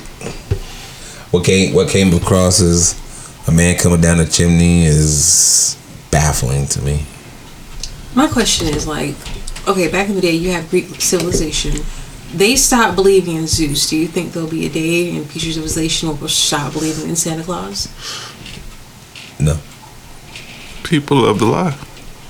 [1.31, 2.95] What came what came across as
[3.47, 5.77] a man coming down the chimney is
[6.11, 7.05] baffling to me.
[8.13, 9.15] My question is like,
[9.67, 11.81] okay, back in the day, you have Greek civilization.
[12.33, 13.89] They stop believing in Zeus.
[13.89, 17.43] Do you think there'll be a day in future civilization will stop believing in Santa
[17.43, 17.89] Claus?
[19.39, 19.57] No.
[20.83, 21.77] People love the lie.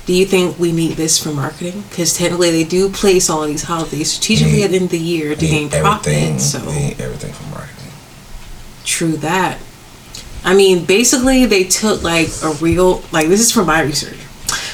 [0.04, 1.84] Do you think we need this for marketing?
[1.88, 5.36] Because technically, they do place all these holidays strategically at the end of the year
[5.36, 6.40] to gain Everything, profit.
[6.40, 7.92] So everything from marketing.
[8.84, 9.58] True that.
[10.44, 14.18] I mean, basically, they took like a real, like, this is from my research.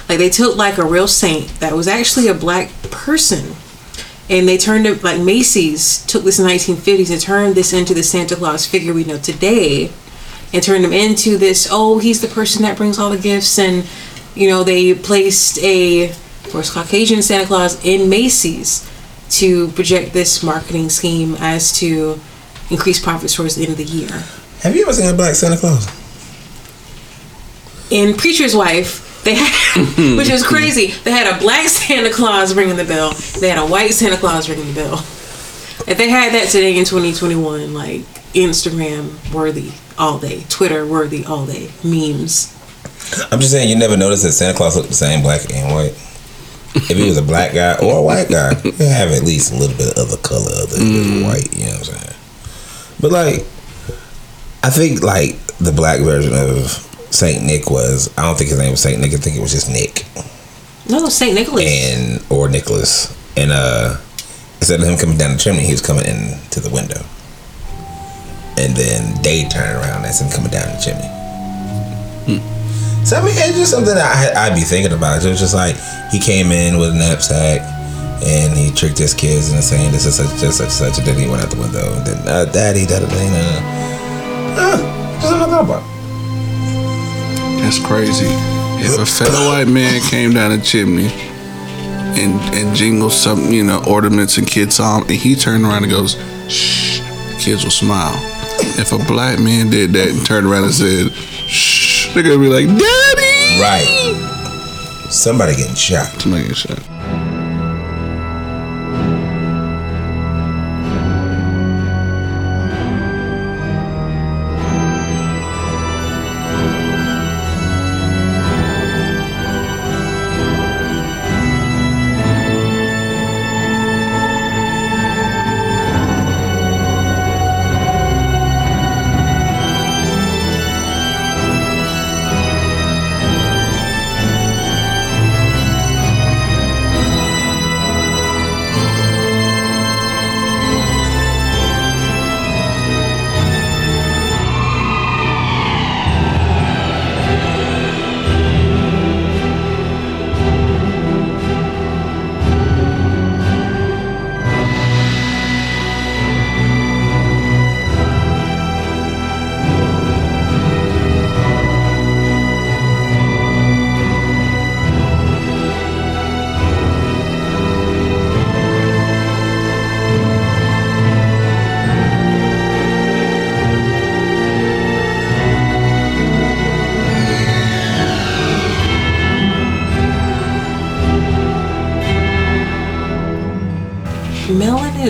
[0.08, 3.54] Like, they took like a real saint that was actually a black person.
[4.30, 7.94] And they turned it, like, Macy's took this in the 1950s and turned this into
[7.94, 9.90] the Santa Claus figure we know today.
[10.52, 13.58] And turned him into this, oh, he's the person that brings all the gifts.
[13.58, 13.86] And,
[14.34, 18.90] you know, they placed a, of course, Caucasian Santa Claus in Macy's
[19.30, 22.18] to project this marketing scheme as to
[22.70, 24.08] increase profits towards the end of the year.
[24.60, 25.86] Have you ever seen a black Santa Claus?
[27.90, 30.86] In Preacher's Wife, they had, which is crazy.
[31.04, 33.12] They had a black Santa Claus ringing the bell.
[33.40, 34.94] They had a white Santa Claus ringing the bell.
[35.86, 38.00] If they had that today in 2021, like
[38.32, 42.54] Instagram worthy all day, Twitter worthy all day, memes.
[43.30, 45.92] I'm just saying you never noticed that Santa Claus looked the same black and white.
[46.74, 49.56] If he was a black guy or a white guy, he'd have at least a
[49.56, 52.16] little bit of the color other than white, you know what I'm saying?
[53.00, 53.40] But like
[54.62, 58.70] I think like the black version of Saint Nick was I don't think his name
[58.70, 60.04] was Saint Nick, I think it was just Nick.
[60.88, 61.64] No, Saint Nicholas.
[61.66, 63.14] and or Nicholas.
[63.36, 63.96] And uh
[64.58, 67.00] instead of him coming down the chimney, he was coming in to the window.
[68.58, 71.08] And then they turn around as him coming down the chimney.
[73.04, 75.24] So I mean, it's just something that I, I'd be thinking about.
[75.24, 75.76] It was just like
[76.10, 77.62] he came in with a knapsack,
[78.22, 81.16] and he tricked his kids into saying this is such just such such, and then
[81.18, 83.16] he went out the window, and then uh, daddy, da da da.
[84.60, 85.97] Uh, just something I thought about.
[87.68, 88.24] That's crazy.
[88.80, 91.08] If a fellow white man came down the chimney
[92.18, 95.82] and and jingled some, you know, ornaments and kids saw him, and he turned around
[95.82, 96.16] and goes,
[96.48, 98.14] "Shh," the kids will smile.
[98.78, 102.48] If a black man did that and turned around and said, "Shh," they're gonna be
[102.48, 105.10] like, "Daddy!" Right.
[105.10, 106.06] Somebody getting shot.
[106.22, 107.27] Somebody getting shot.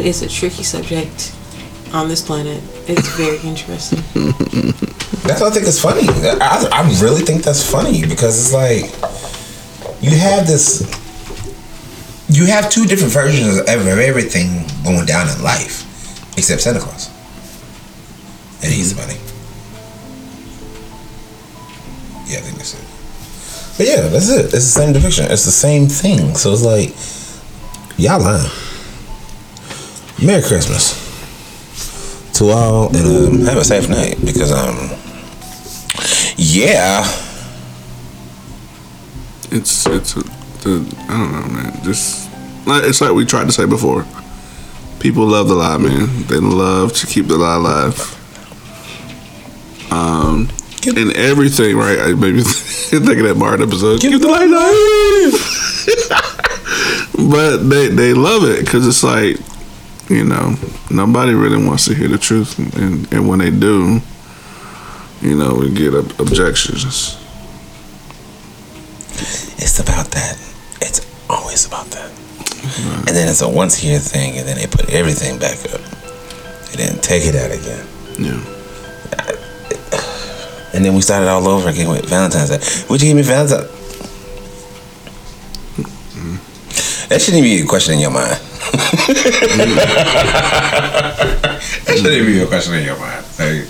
[0.08, 1.34] Is a tricky subject
[1.92, 2.62] on this planet.
[2.88, 4.00] It's very interesting.
[5.22, 6.08] That's what I think is funny.
[6.08, 8.84] I, I really think that's funny because it's like
[10.02, 10.82] you have this.
[12.30, 15.84] You have two different versions of everything going down in life,
[16.36, 17.08] except Santa Claus,
[18.62, 19.18] and he's the money.
[22.26, 23.78] Yeah, I think that's it.
[23.78, 24.44] But yeah, that's it.
[24.46, 25.30] It's the same depiction.
[25.30, 26.34] It's the same thing.
[26.34, 28.50] So it's like y'all lying.
[30.24, 31.06] Merry Christmas
[32.38, 34.90] to all, and um, have a safe night because um,
[36.36, 37.04] yeah,
[39.50, 40.20] It's it's a,
[40.62, 41.82] the I don't know, man.
[41.82, 42.30] Just
[42.66, 44.04] like it's like we tried to say before.
[45.00, 46.24] People love the lie, man.
[46.24, 48.14] They love to keep the lie alive.
[49.90, 50.48] Um,
[50.86, 51.98] and everything, right?
[51.98, 54.00] I maybe thinking that Martin episode.
[54.00, 55.32] Keep the lie alive.
[57.30, 59.38] but they they love it because it's like
[60.08, 60.54] you know
[60.90, 64.00] nobody really wants to hear the truth, and and when they do,
[65.20, 67.16] you know we get ob- objections.
[69.58, 70.38] it's about that.
[70.80, 72.10] It's always about that.
[73.06, 75.80] And then it's a once year thing, and then they put everything back up,
[76.70, 77.86] They didn't take it out again.
[78.18, 78.40] Yeah.
[80.74, 82.58] And then we started all over again with Valentine's Day.
[82.90, 83.66] Would you give me Valentine's?
[87.08, 88.36] That shouldn't even be a question in your mind.
[91.88, 93.24] that shouldn't even be a question in your mind.
[93.38, 93.64] Like,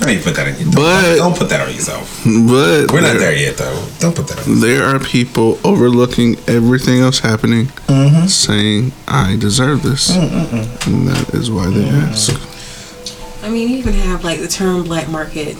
[0.00, 0.72] don't even put that in your.
[0.72, 2.22] But don't put that on yourself.
[2.24, 3.86] But We're not there yet, though.
[4.00, 4.46] Don't put that.
[4.46, 8.26] on There are people overlooking everything else happening, Mm-hmm.
[8.26, 10.86] saying, "I deserve this," mm, mm, mm.
[10.86, 12.10] and that is why they mm-hmm.
[12.10, 13.44] ask.
[13.44, 15.56] I mean, you even have like the term black market.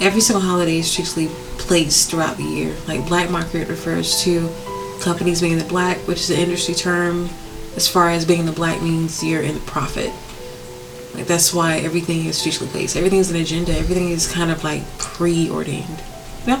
[0.00, 2.76] Every single holiday is strictly placed throughout the year.
[2.86, 4.48] Like black market refers to
[5.02, 7.28] companies being in the black, which is an industry term.
[7.76, 10.12] As far as being in the black means you're in the profit.
[11.14, 12.96] Like that's why everything is strictly placed.
[12.96, 13.72] Everything's an agenda.
[13.76, 16.02] Everything is kind of like preordained.
[16.46, 16.56] No.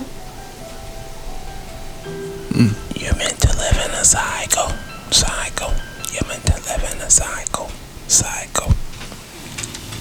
[2.52, 3.00] Mm.
[3.00, 4.68] You're meant to live in a cycle.
[5.10, 5.72] Cycle.
[6.12, 7.70] You're meant to live in a cycle.
[8.08, 8.72] Cycle.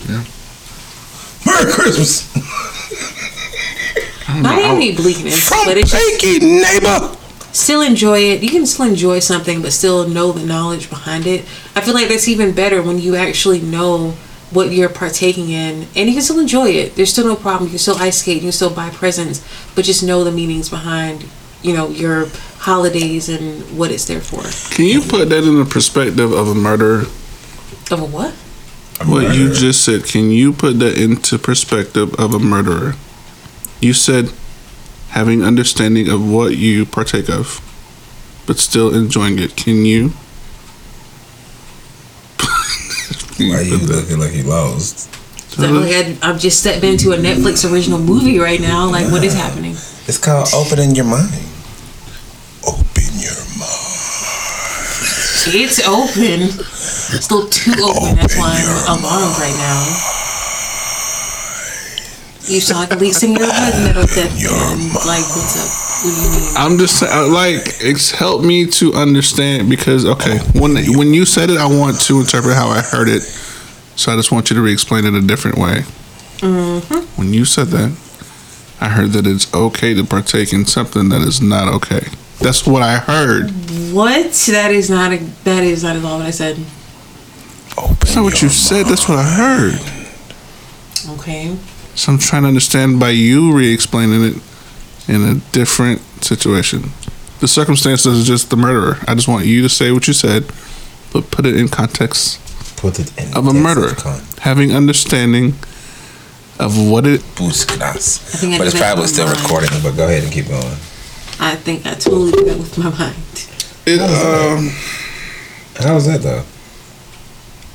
[0.09, 0.23] Yeah.
[1.45, 2.27] Merry Christmas.
[4.29, 7.17] Not need any bleakness, From but it's just neighbor.
[7.53, 8.43] Still enjoy it.
[8.43, 11.41] You can still enjoy something, but still know the knowledge behind it.
[11.75, 14.15] I feel like that's even better when you actually know
[14.51, 16.95] what you're partaking in, and you can still enjoy it.
[16.95, 17.65] There's still no problem.
[17.65, 18.37] You can still ice skate.
[18.37, 19.45] You can still buy presents,
[19.75, 21.25] but just know the meanings behind,
[21.61, 22.27] you know, your
[22.57, 24.43] holidays and what it's there for.
[24.75, 27.01] Can you put that in the perspective of a murderer?
[27.91, 28.33] Of a what?
[29.05, 30.03] What you just said.
[30.05, 32.95] Can you put that into perspective of a murderer?
[33.79, 34.31] You said
[35.11, 37.59] having understanding of what you partake of,
[38.47, 39.55] but still enjoying it.
[39.55, 40.11] Can you?
[43.37, 45.09] Why are you looking like you lost?
[45.51, 48.89] So I feel like I- I've just stepped into a Netflix original movie right now.
[48.89, 49.71] Like, what is happening?
[50.07, 51.31] It's called opening your mind.
[52.65, 53.99] Open your mind.
[55.53, 56.41] It's open.
[56.55, 58.15] It's still too open.
[58.15, 58.53] That's why
[58.87, 60.20] I'm alarmed right now.
[62.47, 64.03] You sound like a lead singer of heavy metal.
[64.03, 64.31] That
[65.05, 65.69] like, what's up?
[66.03, 66.53] What do you mean?
[66.57, 71.49] I'm just saying, like it's helped me to understand because okay, when when you said
[71.49, 74.61] it, I want to interpret how I heard it, so I just want you to
[74.61, 75.83] re-explain it a different way.
[76.39, 77.21] Mm-hmm.
[77.21, 77.91] When you said that,
[78.81, 82.07] I heard that it's okay to partake in something that is not okay.
[82.39, 83.51] That's what I heard.
[83.93, 84.33] What?
[84.49, 85.19] That is not a.
[85.43, 86.57] That is not at all what I said.
[87.75, 88.87] That's not what you said.
[88.87, 89.79] That's what I heard.
[91.19, 91.55] Okay.
[92.01, 94.37] So I'm trying to understand by you re-explaining it
[95.07, 96.89] in a different situation.
[97.41, 98.97] The circumstances is just the murderer.
[99.07, 100.47] I just want you to say what you said,
[101.13, 102.39] but put it in context
[102.77, 103.93] Put it in of a murderer,
[104.39, 105.53] having understanding
[106.59, 107.21] of what it.
[107.37, 108.17] Buscras.
[108.39, 109.39] think I But it's probably still mind.
[109.39, 109.69] recording.
[109.83, 110.77] But go ahead and keep going.
[111.39, 113.47] I think I totally did that with my mind.
[113.85, 114.71] It, um,
[115.75, 116.43] how was that though?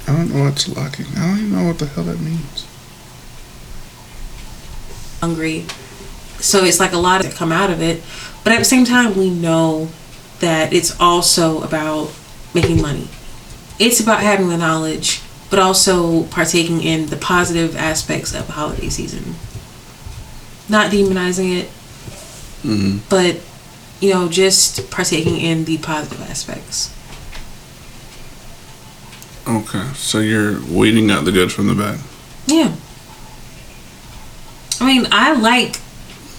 [0.09, 1.07] I don't know what's locking.
[1.17, 2.66] I don't even know what the hell that means.
[5.21, 5.65] Hungry.
[6.39, 8.03] So it's like a lot that come out of it.
[8.45, 9.89] But at the same time, we know
[10.41, 12.13] that it's also about
[12.55, 13.09] making money.
[13.79, 18.89] It's about having the knowledge, but also partaking in the positive aspects of the holiday
[18.89, 19.35] season.
[20.69, 21.71] Not demonizing it,
[22.63, 22.99] Mm-hmm.
[23.09, 23.41] but
[24.01, 26.93] you know, just partaking in the positive aspects.
[29.47, 32.01] Okay, so you're weeding out the good from the bad.
[32.47, 32.75] Yeah.
[34.81, 35.77] I mean, I like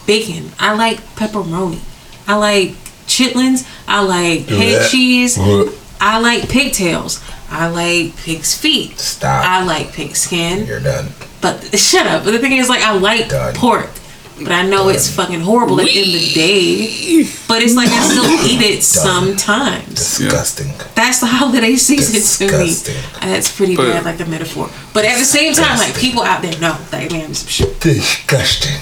[0.06, 0.52] bacon.
[0.60, 1.80] I like pepperoni.
[2.28, 2.70] I like
[3.08, 3.68] chitlins.
[3.88, 4.88] I like head Yeah.
[4.88, 5.38] cheese.
[5.38, 5.74] What?
[6.00, 7.22] I like pigtails.
[7.50, 9.00] I like pig's feet.
[9.00, 9.46] Stop.
[9.46, 10.66] I like pig skin.
[10.68, 11.08] You're done.
[11.42, 12.24] But shut up.
[12.26, 13.90] But the thing is, like, I like pork.
[14.40, 17.24] But I know it's fucking horrible at the end of the day.
[17.48, 19.96] But it's like I still eat it sometimes.
[19.96, 20.68] Disgusting.
[20.96, 22.94] That's the holiday season Disgusting.
[22.94, 23.08] to me.
[23.22, 24.70] That's pretty But- bad, like the metaphor.
[24.94, 27.44] But at the same time, like people out there know, like man, it's-
[27.80, 28.80] Disgusting.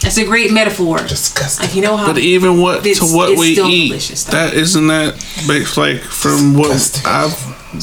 [0.00, 0.98] That's a great metaphor.
[0.98, 1.66] Disgusting.
[1.66, 2.06] Like you know how.
[2.12, 4.32] But even what to what we eat, delicious, though.
[4.32, 5.14] that isn't that
[5.46, 7.34] based like from what I've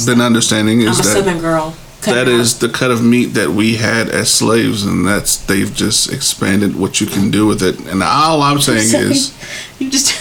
[0.05, 1.76] been understanding I'm a is that Southern girl.
[2.05, 6.11] That is the cut of meat that we had as slaves, and that's they've just
[6.11, 7.79] expanded what you can do with it.
[7.79, 9.33] And all I'm saying is,
[9.79, 10.19] You just.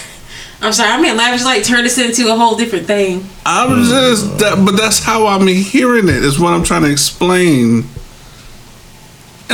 [0.61, 0.91] I'm sorry.
[0.91, 3.25] I mean, lavish like turn this into a whole different thing.
[3.45, 6.23] I'm just that, but that's how I'm hearing it.
[6.23, 7.83] Is what I'm trying to explain.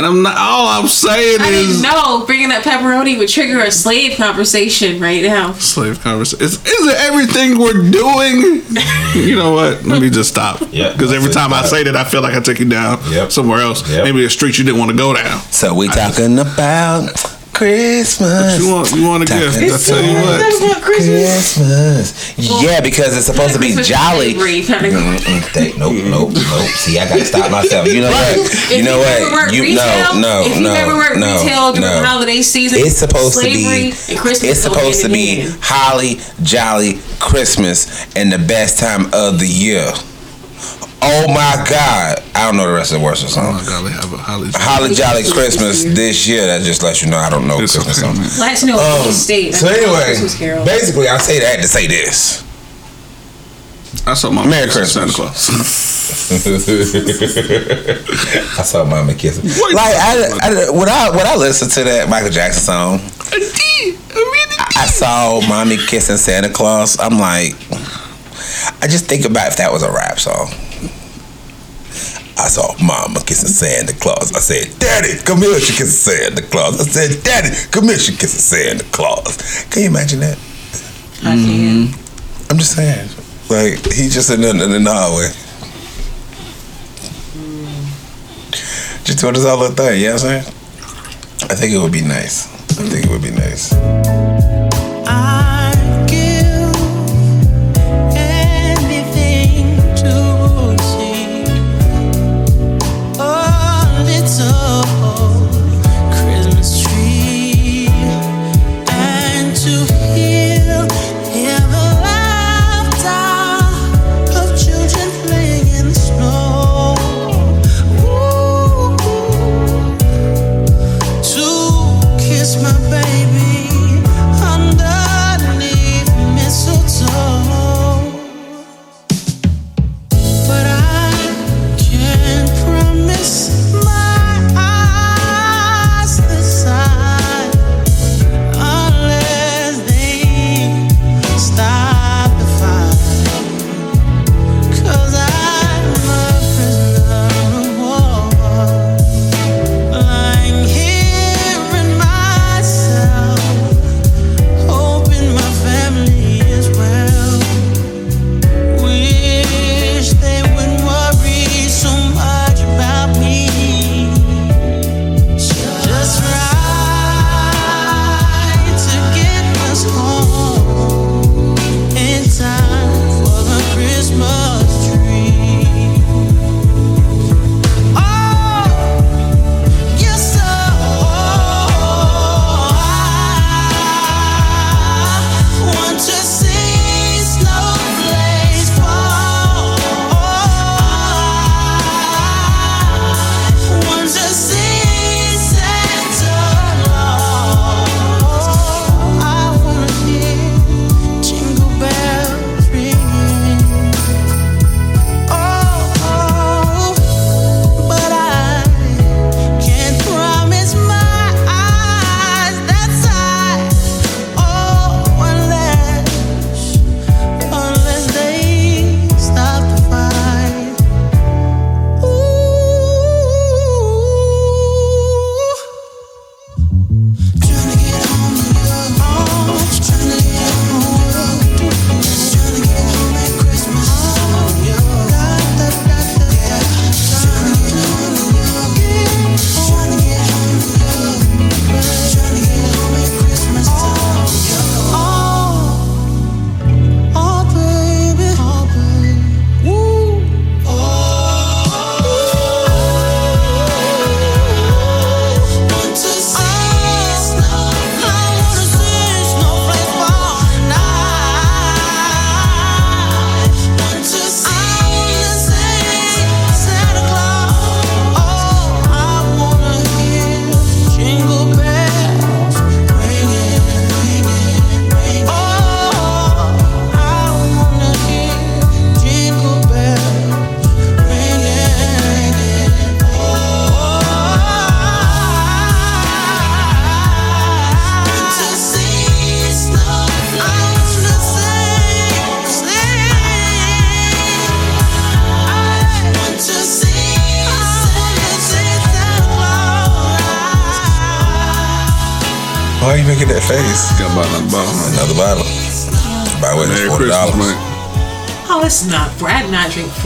[0.00, 0.34] And I'm not.
[0.38, 4.98] All I'm saying I is didn't know bringing up pepperoni would trigger a slave conversation
[4.98, 5.52] right now.
[5.52, 6.42] slave conversation.
[6.42, 8.62] Is, is it everything we're doing?
[9.14, 9.84] you know what?
[9.84, 10.62] Let me just stop.
[10.72, 11.38] Yeah, Because every that's it.
[11.38, 12.98] time I say that, I feel like I take you down
[13.30, 13.86] somewhere else.
[13.90, 15.38] Maybe a street you didn't want to go down.
[15.50, 17.29] So we talking about
[17.60, 18.56] Christmas.
[18.58, 19.58] You want you want a gift?
[19.58, 20.80] I tell you what.
[20.80, 22.32] Christmas.
[22.38, 24.32] Yeah, because it's supposed to be jolly.
[24.32, 26.68] slavery kind of- Mm-mm, they- Nope, nope, nope.
[26.80, 27.86] See, I gotta stop myself.
[27.86, 28.70] You know what?
[28.70, 29.52] You know what?
[29.52, 32.00] You no, no, if you've no, ever worked no, retail during no.
[32.00, 33.92] the holiday season, It's supposed to be.
[33.92, 39.92] It's supposed to be holly jolly Christmas and the best time of the year.
[41.02, 42.22] Oh my God!
[42.34, 43.46] I don't know the rest of the words of the song.
[43.48, 44.50] Oh my God, they have a holly.
[44.52, 46.46] Holly Jolly Christmas this year.
[46.46, 48.38] That just lets you know I don't know Christmas songs.
[48.38, 49.54] Let's know Um, the state.
[49.54, 50.14] So anyway,
[50.64, 52.44] basically, I say that to say this.
[54.06, 55.50] I saw my Merry Christmas, Santa Claus.
[58.58, 59.44] I saw Mama kissing.
[59.74, 63.00] Like I, I, when I when I listened to that Michael Jackson song,
[64.76, 66.98] I saw Mommy kissing Santa Claus.
[67.00, 67.54] I'm like,
[68.82, 70.50] I just think about if that was a rap song.
[72.36, 74.32] I saw Mama kissing Santa Claus.
[74.34, 76.80] I said, Daddy, come here, she kissing Santa Claus.
[76.80, 79.64] I said, Daddy, come here, she kissing Santa Claus.
[79.70, 80.38] Can you imagine that?
[81.22, 81.86] I can.
[81.86, 82.50] Mm-hmm.
[82.50, 83.08] I'm just saying,
[83.50, 84.84] like he's just in the, in mm.
[84.84, 85.28] the hallway.
[89.04, 90.54] Just doing this all little thing, you know what I'm saying?
[91.50, 92.46] I think it would be nice.
[92.78, 93.72] I think it would be nice.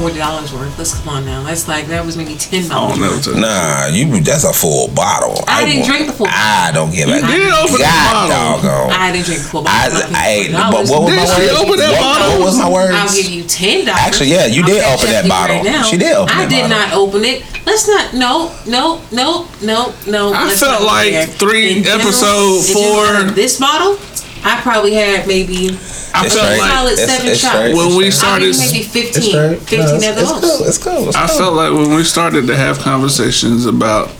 [0.04, 0.76] Forty dollars worth.
[0.76, 1.42] Let's come on now.
[1.44, 2.98] That's like that was maybe ten dollars.
[3.26, 4.20] No, Nah, you.
[4.20, 5.42] That's a full bottle.
[5.48, 8.28] I didn't want- drink the full I don't give a You did open the God
[8.28, 8.68] bottle.
[8.68, 8.90] doggone.
[8.92, 10.12] I didn't drink the full I, bottle.
[10.12, 11.80] I, but what was my words?
[11.80, 12.92] What, what was my words?
[12.94, 14.00] I'll give you ten dollars.
[14.04, 15.64] Actually, yeah, you did open that bottle.
[15.88, 16.76] She did open I that did bottle.
[16.76, 17.40] not open it.
[17.64, 18.12] Let's not.
[18.12, 20.32] No, no, no, no, no.
[20.36, 21.26] I felt like there.
[21.26, 23.96] three- In episode general, four- out of This bottle,
[24.44, 25.70] I probably had maybe.
[26.14, 27.54] I a felt like- solid It's- seven it's shots.
[27.56, 27.74] straight.
[27.74, 29.58] When we I started- think maybe It's 15, straight.
[29.60, 30.40] 15 No, at the it's most.
[30.58, 30.66] cool.
[30.68, 31.10] It's cool.
[31.16, 34.10] I felt like when we started to have conversations about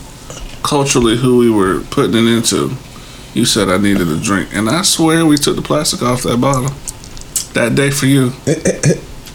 [0.63, 2.71] culturally who we were putting it into,
[3.33, 6.37] you said I needed a drink, and I swear we took the plastic off that
[6.41, 6.71] bottle
[7.53, 8.33] that day for you.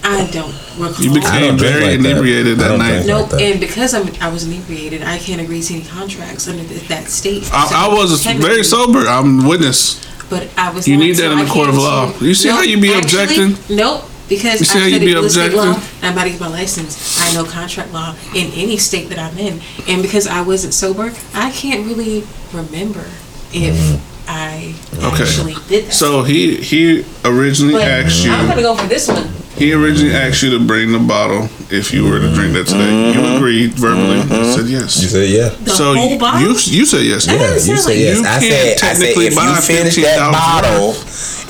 [0.03, 1.03] I don't recall.
[1.03, 3.05] You became very inebriated that night.
[3.05, 6.87] Nope, and because I'm, I was inebriated, I can't agree to any contracts under th-
[6.87, 7.47] that state.
[7.53, 8.99] I, I was very sober.
[9.07, 9.99] I'm witness.
[10.31, 10.87] But I was.
[10.87, 12.09] You need so that in the court of law.
[12.09, 13.75] assume- You see how Nope, you be actually, objecting?
[13.75, 15.71] Nope, because You see I how you studied be real estate objecting?
[15.71, 15.75] law.
[16.01, 17.19] and I'm about to get my license.
[17.19, 19.59] I know contract law in any state that I'm in,
[19.89, 22.23] and because I wasn't sober, I can't really
[22.53, 23.05] remember
[23.51, 24.29] if mm-hmm.
[24.31, 24.73] I
[25.03, 25.67] actually Okay.
[25.67, 25.93] did that.
[25.93, 28.31] So he he originally But asked you.
[28.31, 29.27] I'm gonna go for this one.
[29.61, 33.13] He originally asked you to bring the bottle if you were to drink that today.
[33.13, 34.17] You agreed verbally.
[34.25, 34.97] You said yes.
[35.03, 35.49] You said yeah.
[35.49, 36.41] The so whole you, bottle?
[36.41, 37.27] you you said yes.
[37.29, 38.17] Yeah, you said yes.
[38.17, 40.97] You I can't said, I said technically if you finish that bottle,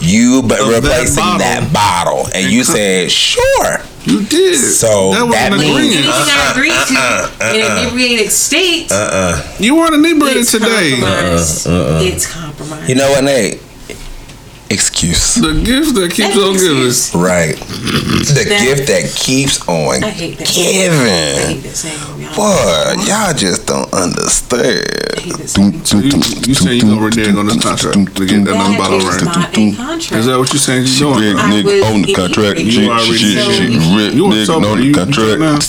[0.04, 1.40] you but of that replacing bottle.
[1.40, 3.80] that bottle, and you said sure.
[4.04, 4.60] You did.
[4.60, 6.04] So That wasn't that an means agreement.
[6.04, 11.00] Anything I agreed to in an inebriated state, Uh You weren't inebriated it's today.
[11.00, 11.68] compromised.
[11.68, 12.02] Uh-uh, uh-uh.
[12.04, 12.90] It's compromised.
[12.90, 13.62] You know what, Nate?
[14.72, 15.36] Excuse.
[15.36, 17.22] The gift that keeps on giving.
[17.22, 17.56] Right.
[17.60, 20.48] The That- gift that keeps on I hate that.
[20.48, 21.60] I giving.
[21.60, 22.00] hate that saying.
[22.00, 22.24] to be.
[22.32, 24.88] Boy, y'all just don't understand.
[25.86, 26.16] So you,
[26.48, 29.16] you saying you gonna renege on this contract to get that another bottle That is
[29.16, 29.36] right?
[29.36, 30.12] not a contract.
[30.14, 31.20] Is that what you're saying you doing?
[31.20, 32.60] big I nigga was on the contract.
[32.60, 33.56] You She- already she- did.
[33.56, 34.80] she You- you were sober.
[34.80, 35.60] You- you drunk now?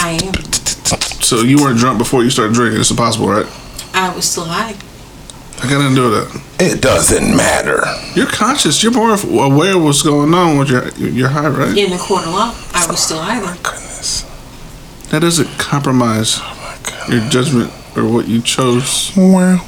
[0.00, 0.32] I am.
[1.20, 2.80] So you weren't drunk before you started drinking.
[2.80, 3.46] It's impossible, right?
[3.92, 4.74] I was still high.
[5.62, 6.72] I got nothing to do with that.
[6.72, 7.82] It doesn't matter.
[8.14, 8.82] You're conscious.
[8.82, 11.76] You're more aware of what's going on with your your high, right?
[11.76, 13.56] In the court of law, I was still high then.
[15.10, 16.40] That doesn't compromise
[17.08, 19.16] your judgment or what you chose.
[19.16, 19.60] Man.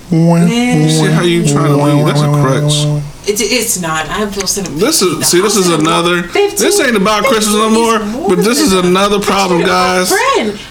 [0.82, 2.06] You see how you trying to lead?
[2.06, 3.15] That's a crutch.
[3.28, 4.06] It's, it's not.
[4.08, 4.78] I'm still sitting.
[4.78, 5.40] This is see.
[5.40, 6.22] This is another.
[6.22, 7.98] This ain't about Christmas no more.
[8.28, 10.10] But this is another problem, guys.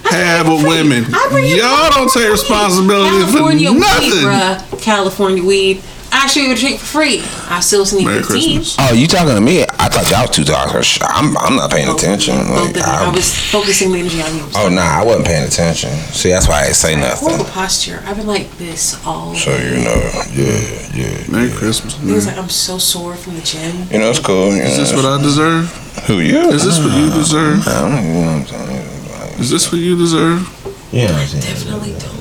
[0.04, 1.04] Have with women.
[1.12, 4.12] Y'all don't take responsibility for California weed, nothing.
[4.24, 4.82] bruh.
[4.82, 5.84] California weed.
[6.16, 7.22] I actually would drink for free.
[7.52, 8.56] I still sneak Merry 15.
[8.56, 8.78] Christmas.
[8.80, 9.64] Oh, you talking to me?
[9.64, 10.98] I thought y'all two dollars.
[11.04, 12.38] I'm, I'm not paying attention.
[12.48, 12.88] Both Like.
[12.88, 14.46] I I'm- was focusing the energy on you.
[14.56, 15.92] oh nah, I wasn't paying attention.
[16.16, 17.28] See, that's why I ain't say nothing.
[17.28, 18.02] Horrible posture.
[18.06, 19.36] I've been like this all.
[19.36, 20.00] So you know,
[20.32, 21.28] yeah, yeah.
[21.30, 21.96] Merry Christmas.
[21.96, 23.76] Things like I'm so sore from the gym.
[23.92, 24.56] You know, it's cool.
[24.56, 25.68] You Is this what I deserve?
[26.08, 26.40] Who you?
[26.50, 27.68] Is this what you deserve?
[27.68, 29.40] I don't even know what I'm saying.
[29.42, 30.48] Is this what you deserve?
[30.94, 31.08] Yeah.
[31.10, 32.16] Definitely don't.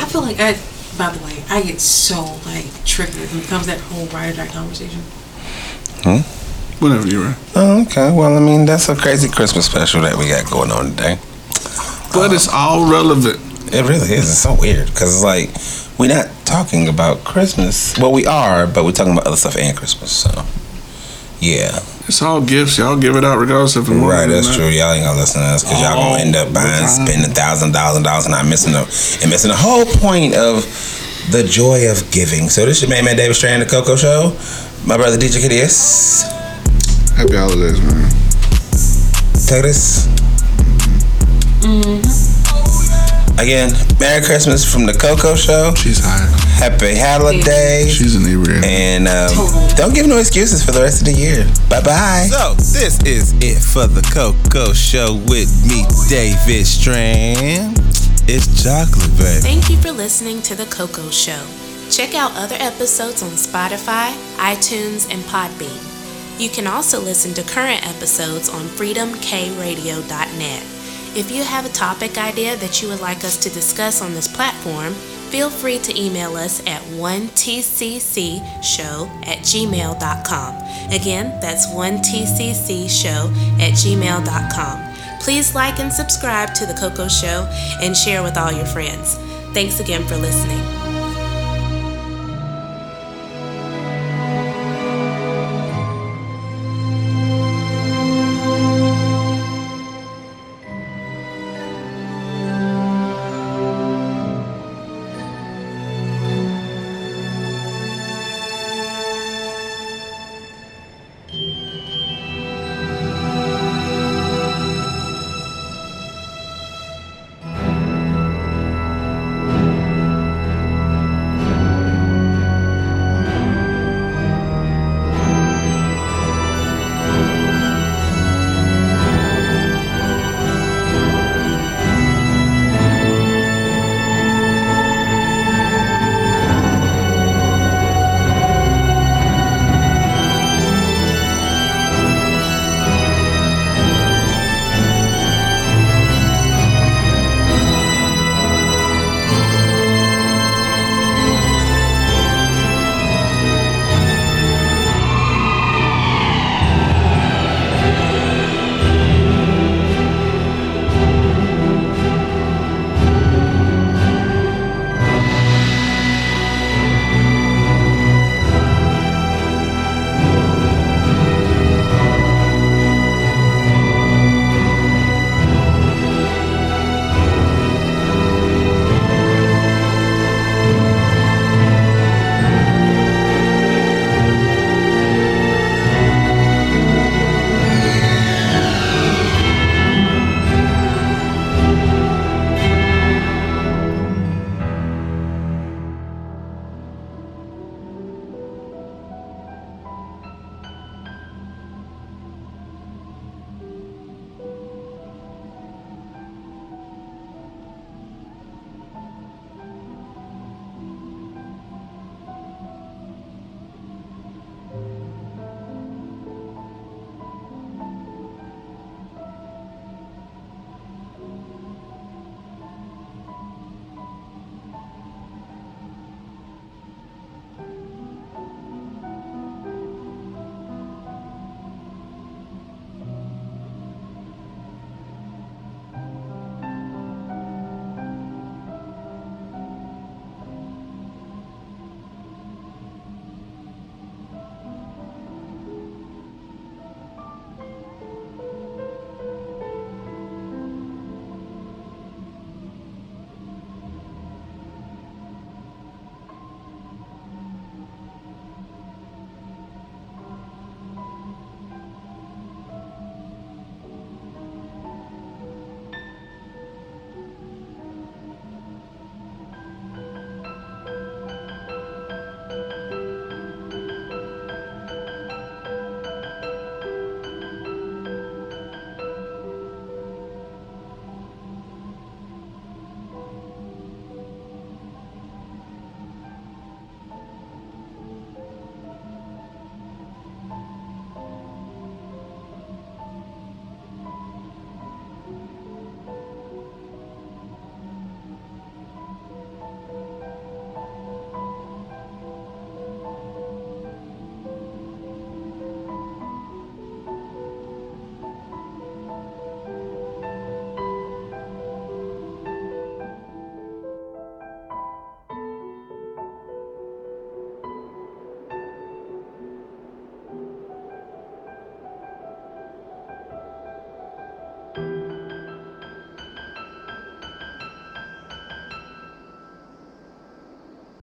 [0.00, 0.56] I feel like I.
[0.98, 4.34] By the way, I get so like triggered when it comes to that whole ride
[4.34, 5.00] or die conversation.
[6.02, 6.26] Hmm?
[6.82, 7.38] Whatever you're ready.
[7.54, 8.10] Oh, okay.
[8.10, 11.18] Well, I mean, that's a crazy Christmas special that we got going on today.
[12.12, 13.36] But it's all relevant.
[13.72, 14.30] It really is.
[14.30, 15.50] It's so weird because it's like
[15.98, 17.96] we're not talking about Christmas.
[17.98, 20.10] Well, we are, but we're talking about other stuff and Christmas.
[20.10, 20.44] So,
[21.40, 21.78] yeah.
[22.08, 22.78] It's all gifts.
[22.78, 24.68] Y'all give it out regardless of if it's Right, that's true.
[24.68, 28.02] Y'all ain't gonna listen to us because y'all gonna end up buying, spending thousand dollars
[28.02, 28.80] dollars and not missing the
[29.20, 30.64] and missing the whole point of
[31.30, 32.48] the joy of giving.
[32.48, 34.32] So this is your man, man David Strand, the Coco Show.
[34.86, 36.22] My brother DJ Kidius.
[37.12, 38.08] Happy holidays, man.
[39.44, 40.08] Take this.
[41.60, 42.17] Mm-hmm.
[43.38, 43.70] Again,
[44.00, 45.72] Merry Christmas from the Coco Show.
[45.76, 46.26] She's high.
[46.58, 47.86] Happy holiday.
[47.88, 48.64] She's an inebriated.
[48.64, 49.30] And um,
[49.76, 51.44] don't give no excuses for the rest of the year.
[51.70, 52.26] Bye bye.
[52.28, 57.78] So, this is it for the Coco Show with me, David Strand.
[58.26, 59.40] It's chocolate, baby.
[59.40, 61.46] Thank you for listening to The Coco Show.
[61.90, 65.78] Check out other episodes on Spotify, iTunes, and Podbean.
[66.40, 70.77] You can also listen to current episodes on freedomkradio.net.
[71.14, 74.28] If you have a topic idea that you would like us to discuss on this
[74.28, 74.94] platform,
[75.30, 78.40] feel free to email us at 1tccshow
[79.26, 80.54] at gmail.com.
[80.92, 84.88] Again, that's 1tccshow at gmail.com.
[85.20, 87.48] Please like and subscribe to The Coco Show
[87.82, 89.16] and share with all your friends.
[89.52, 90.87] Thanks again for listening.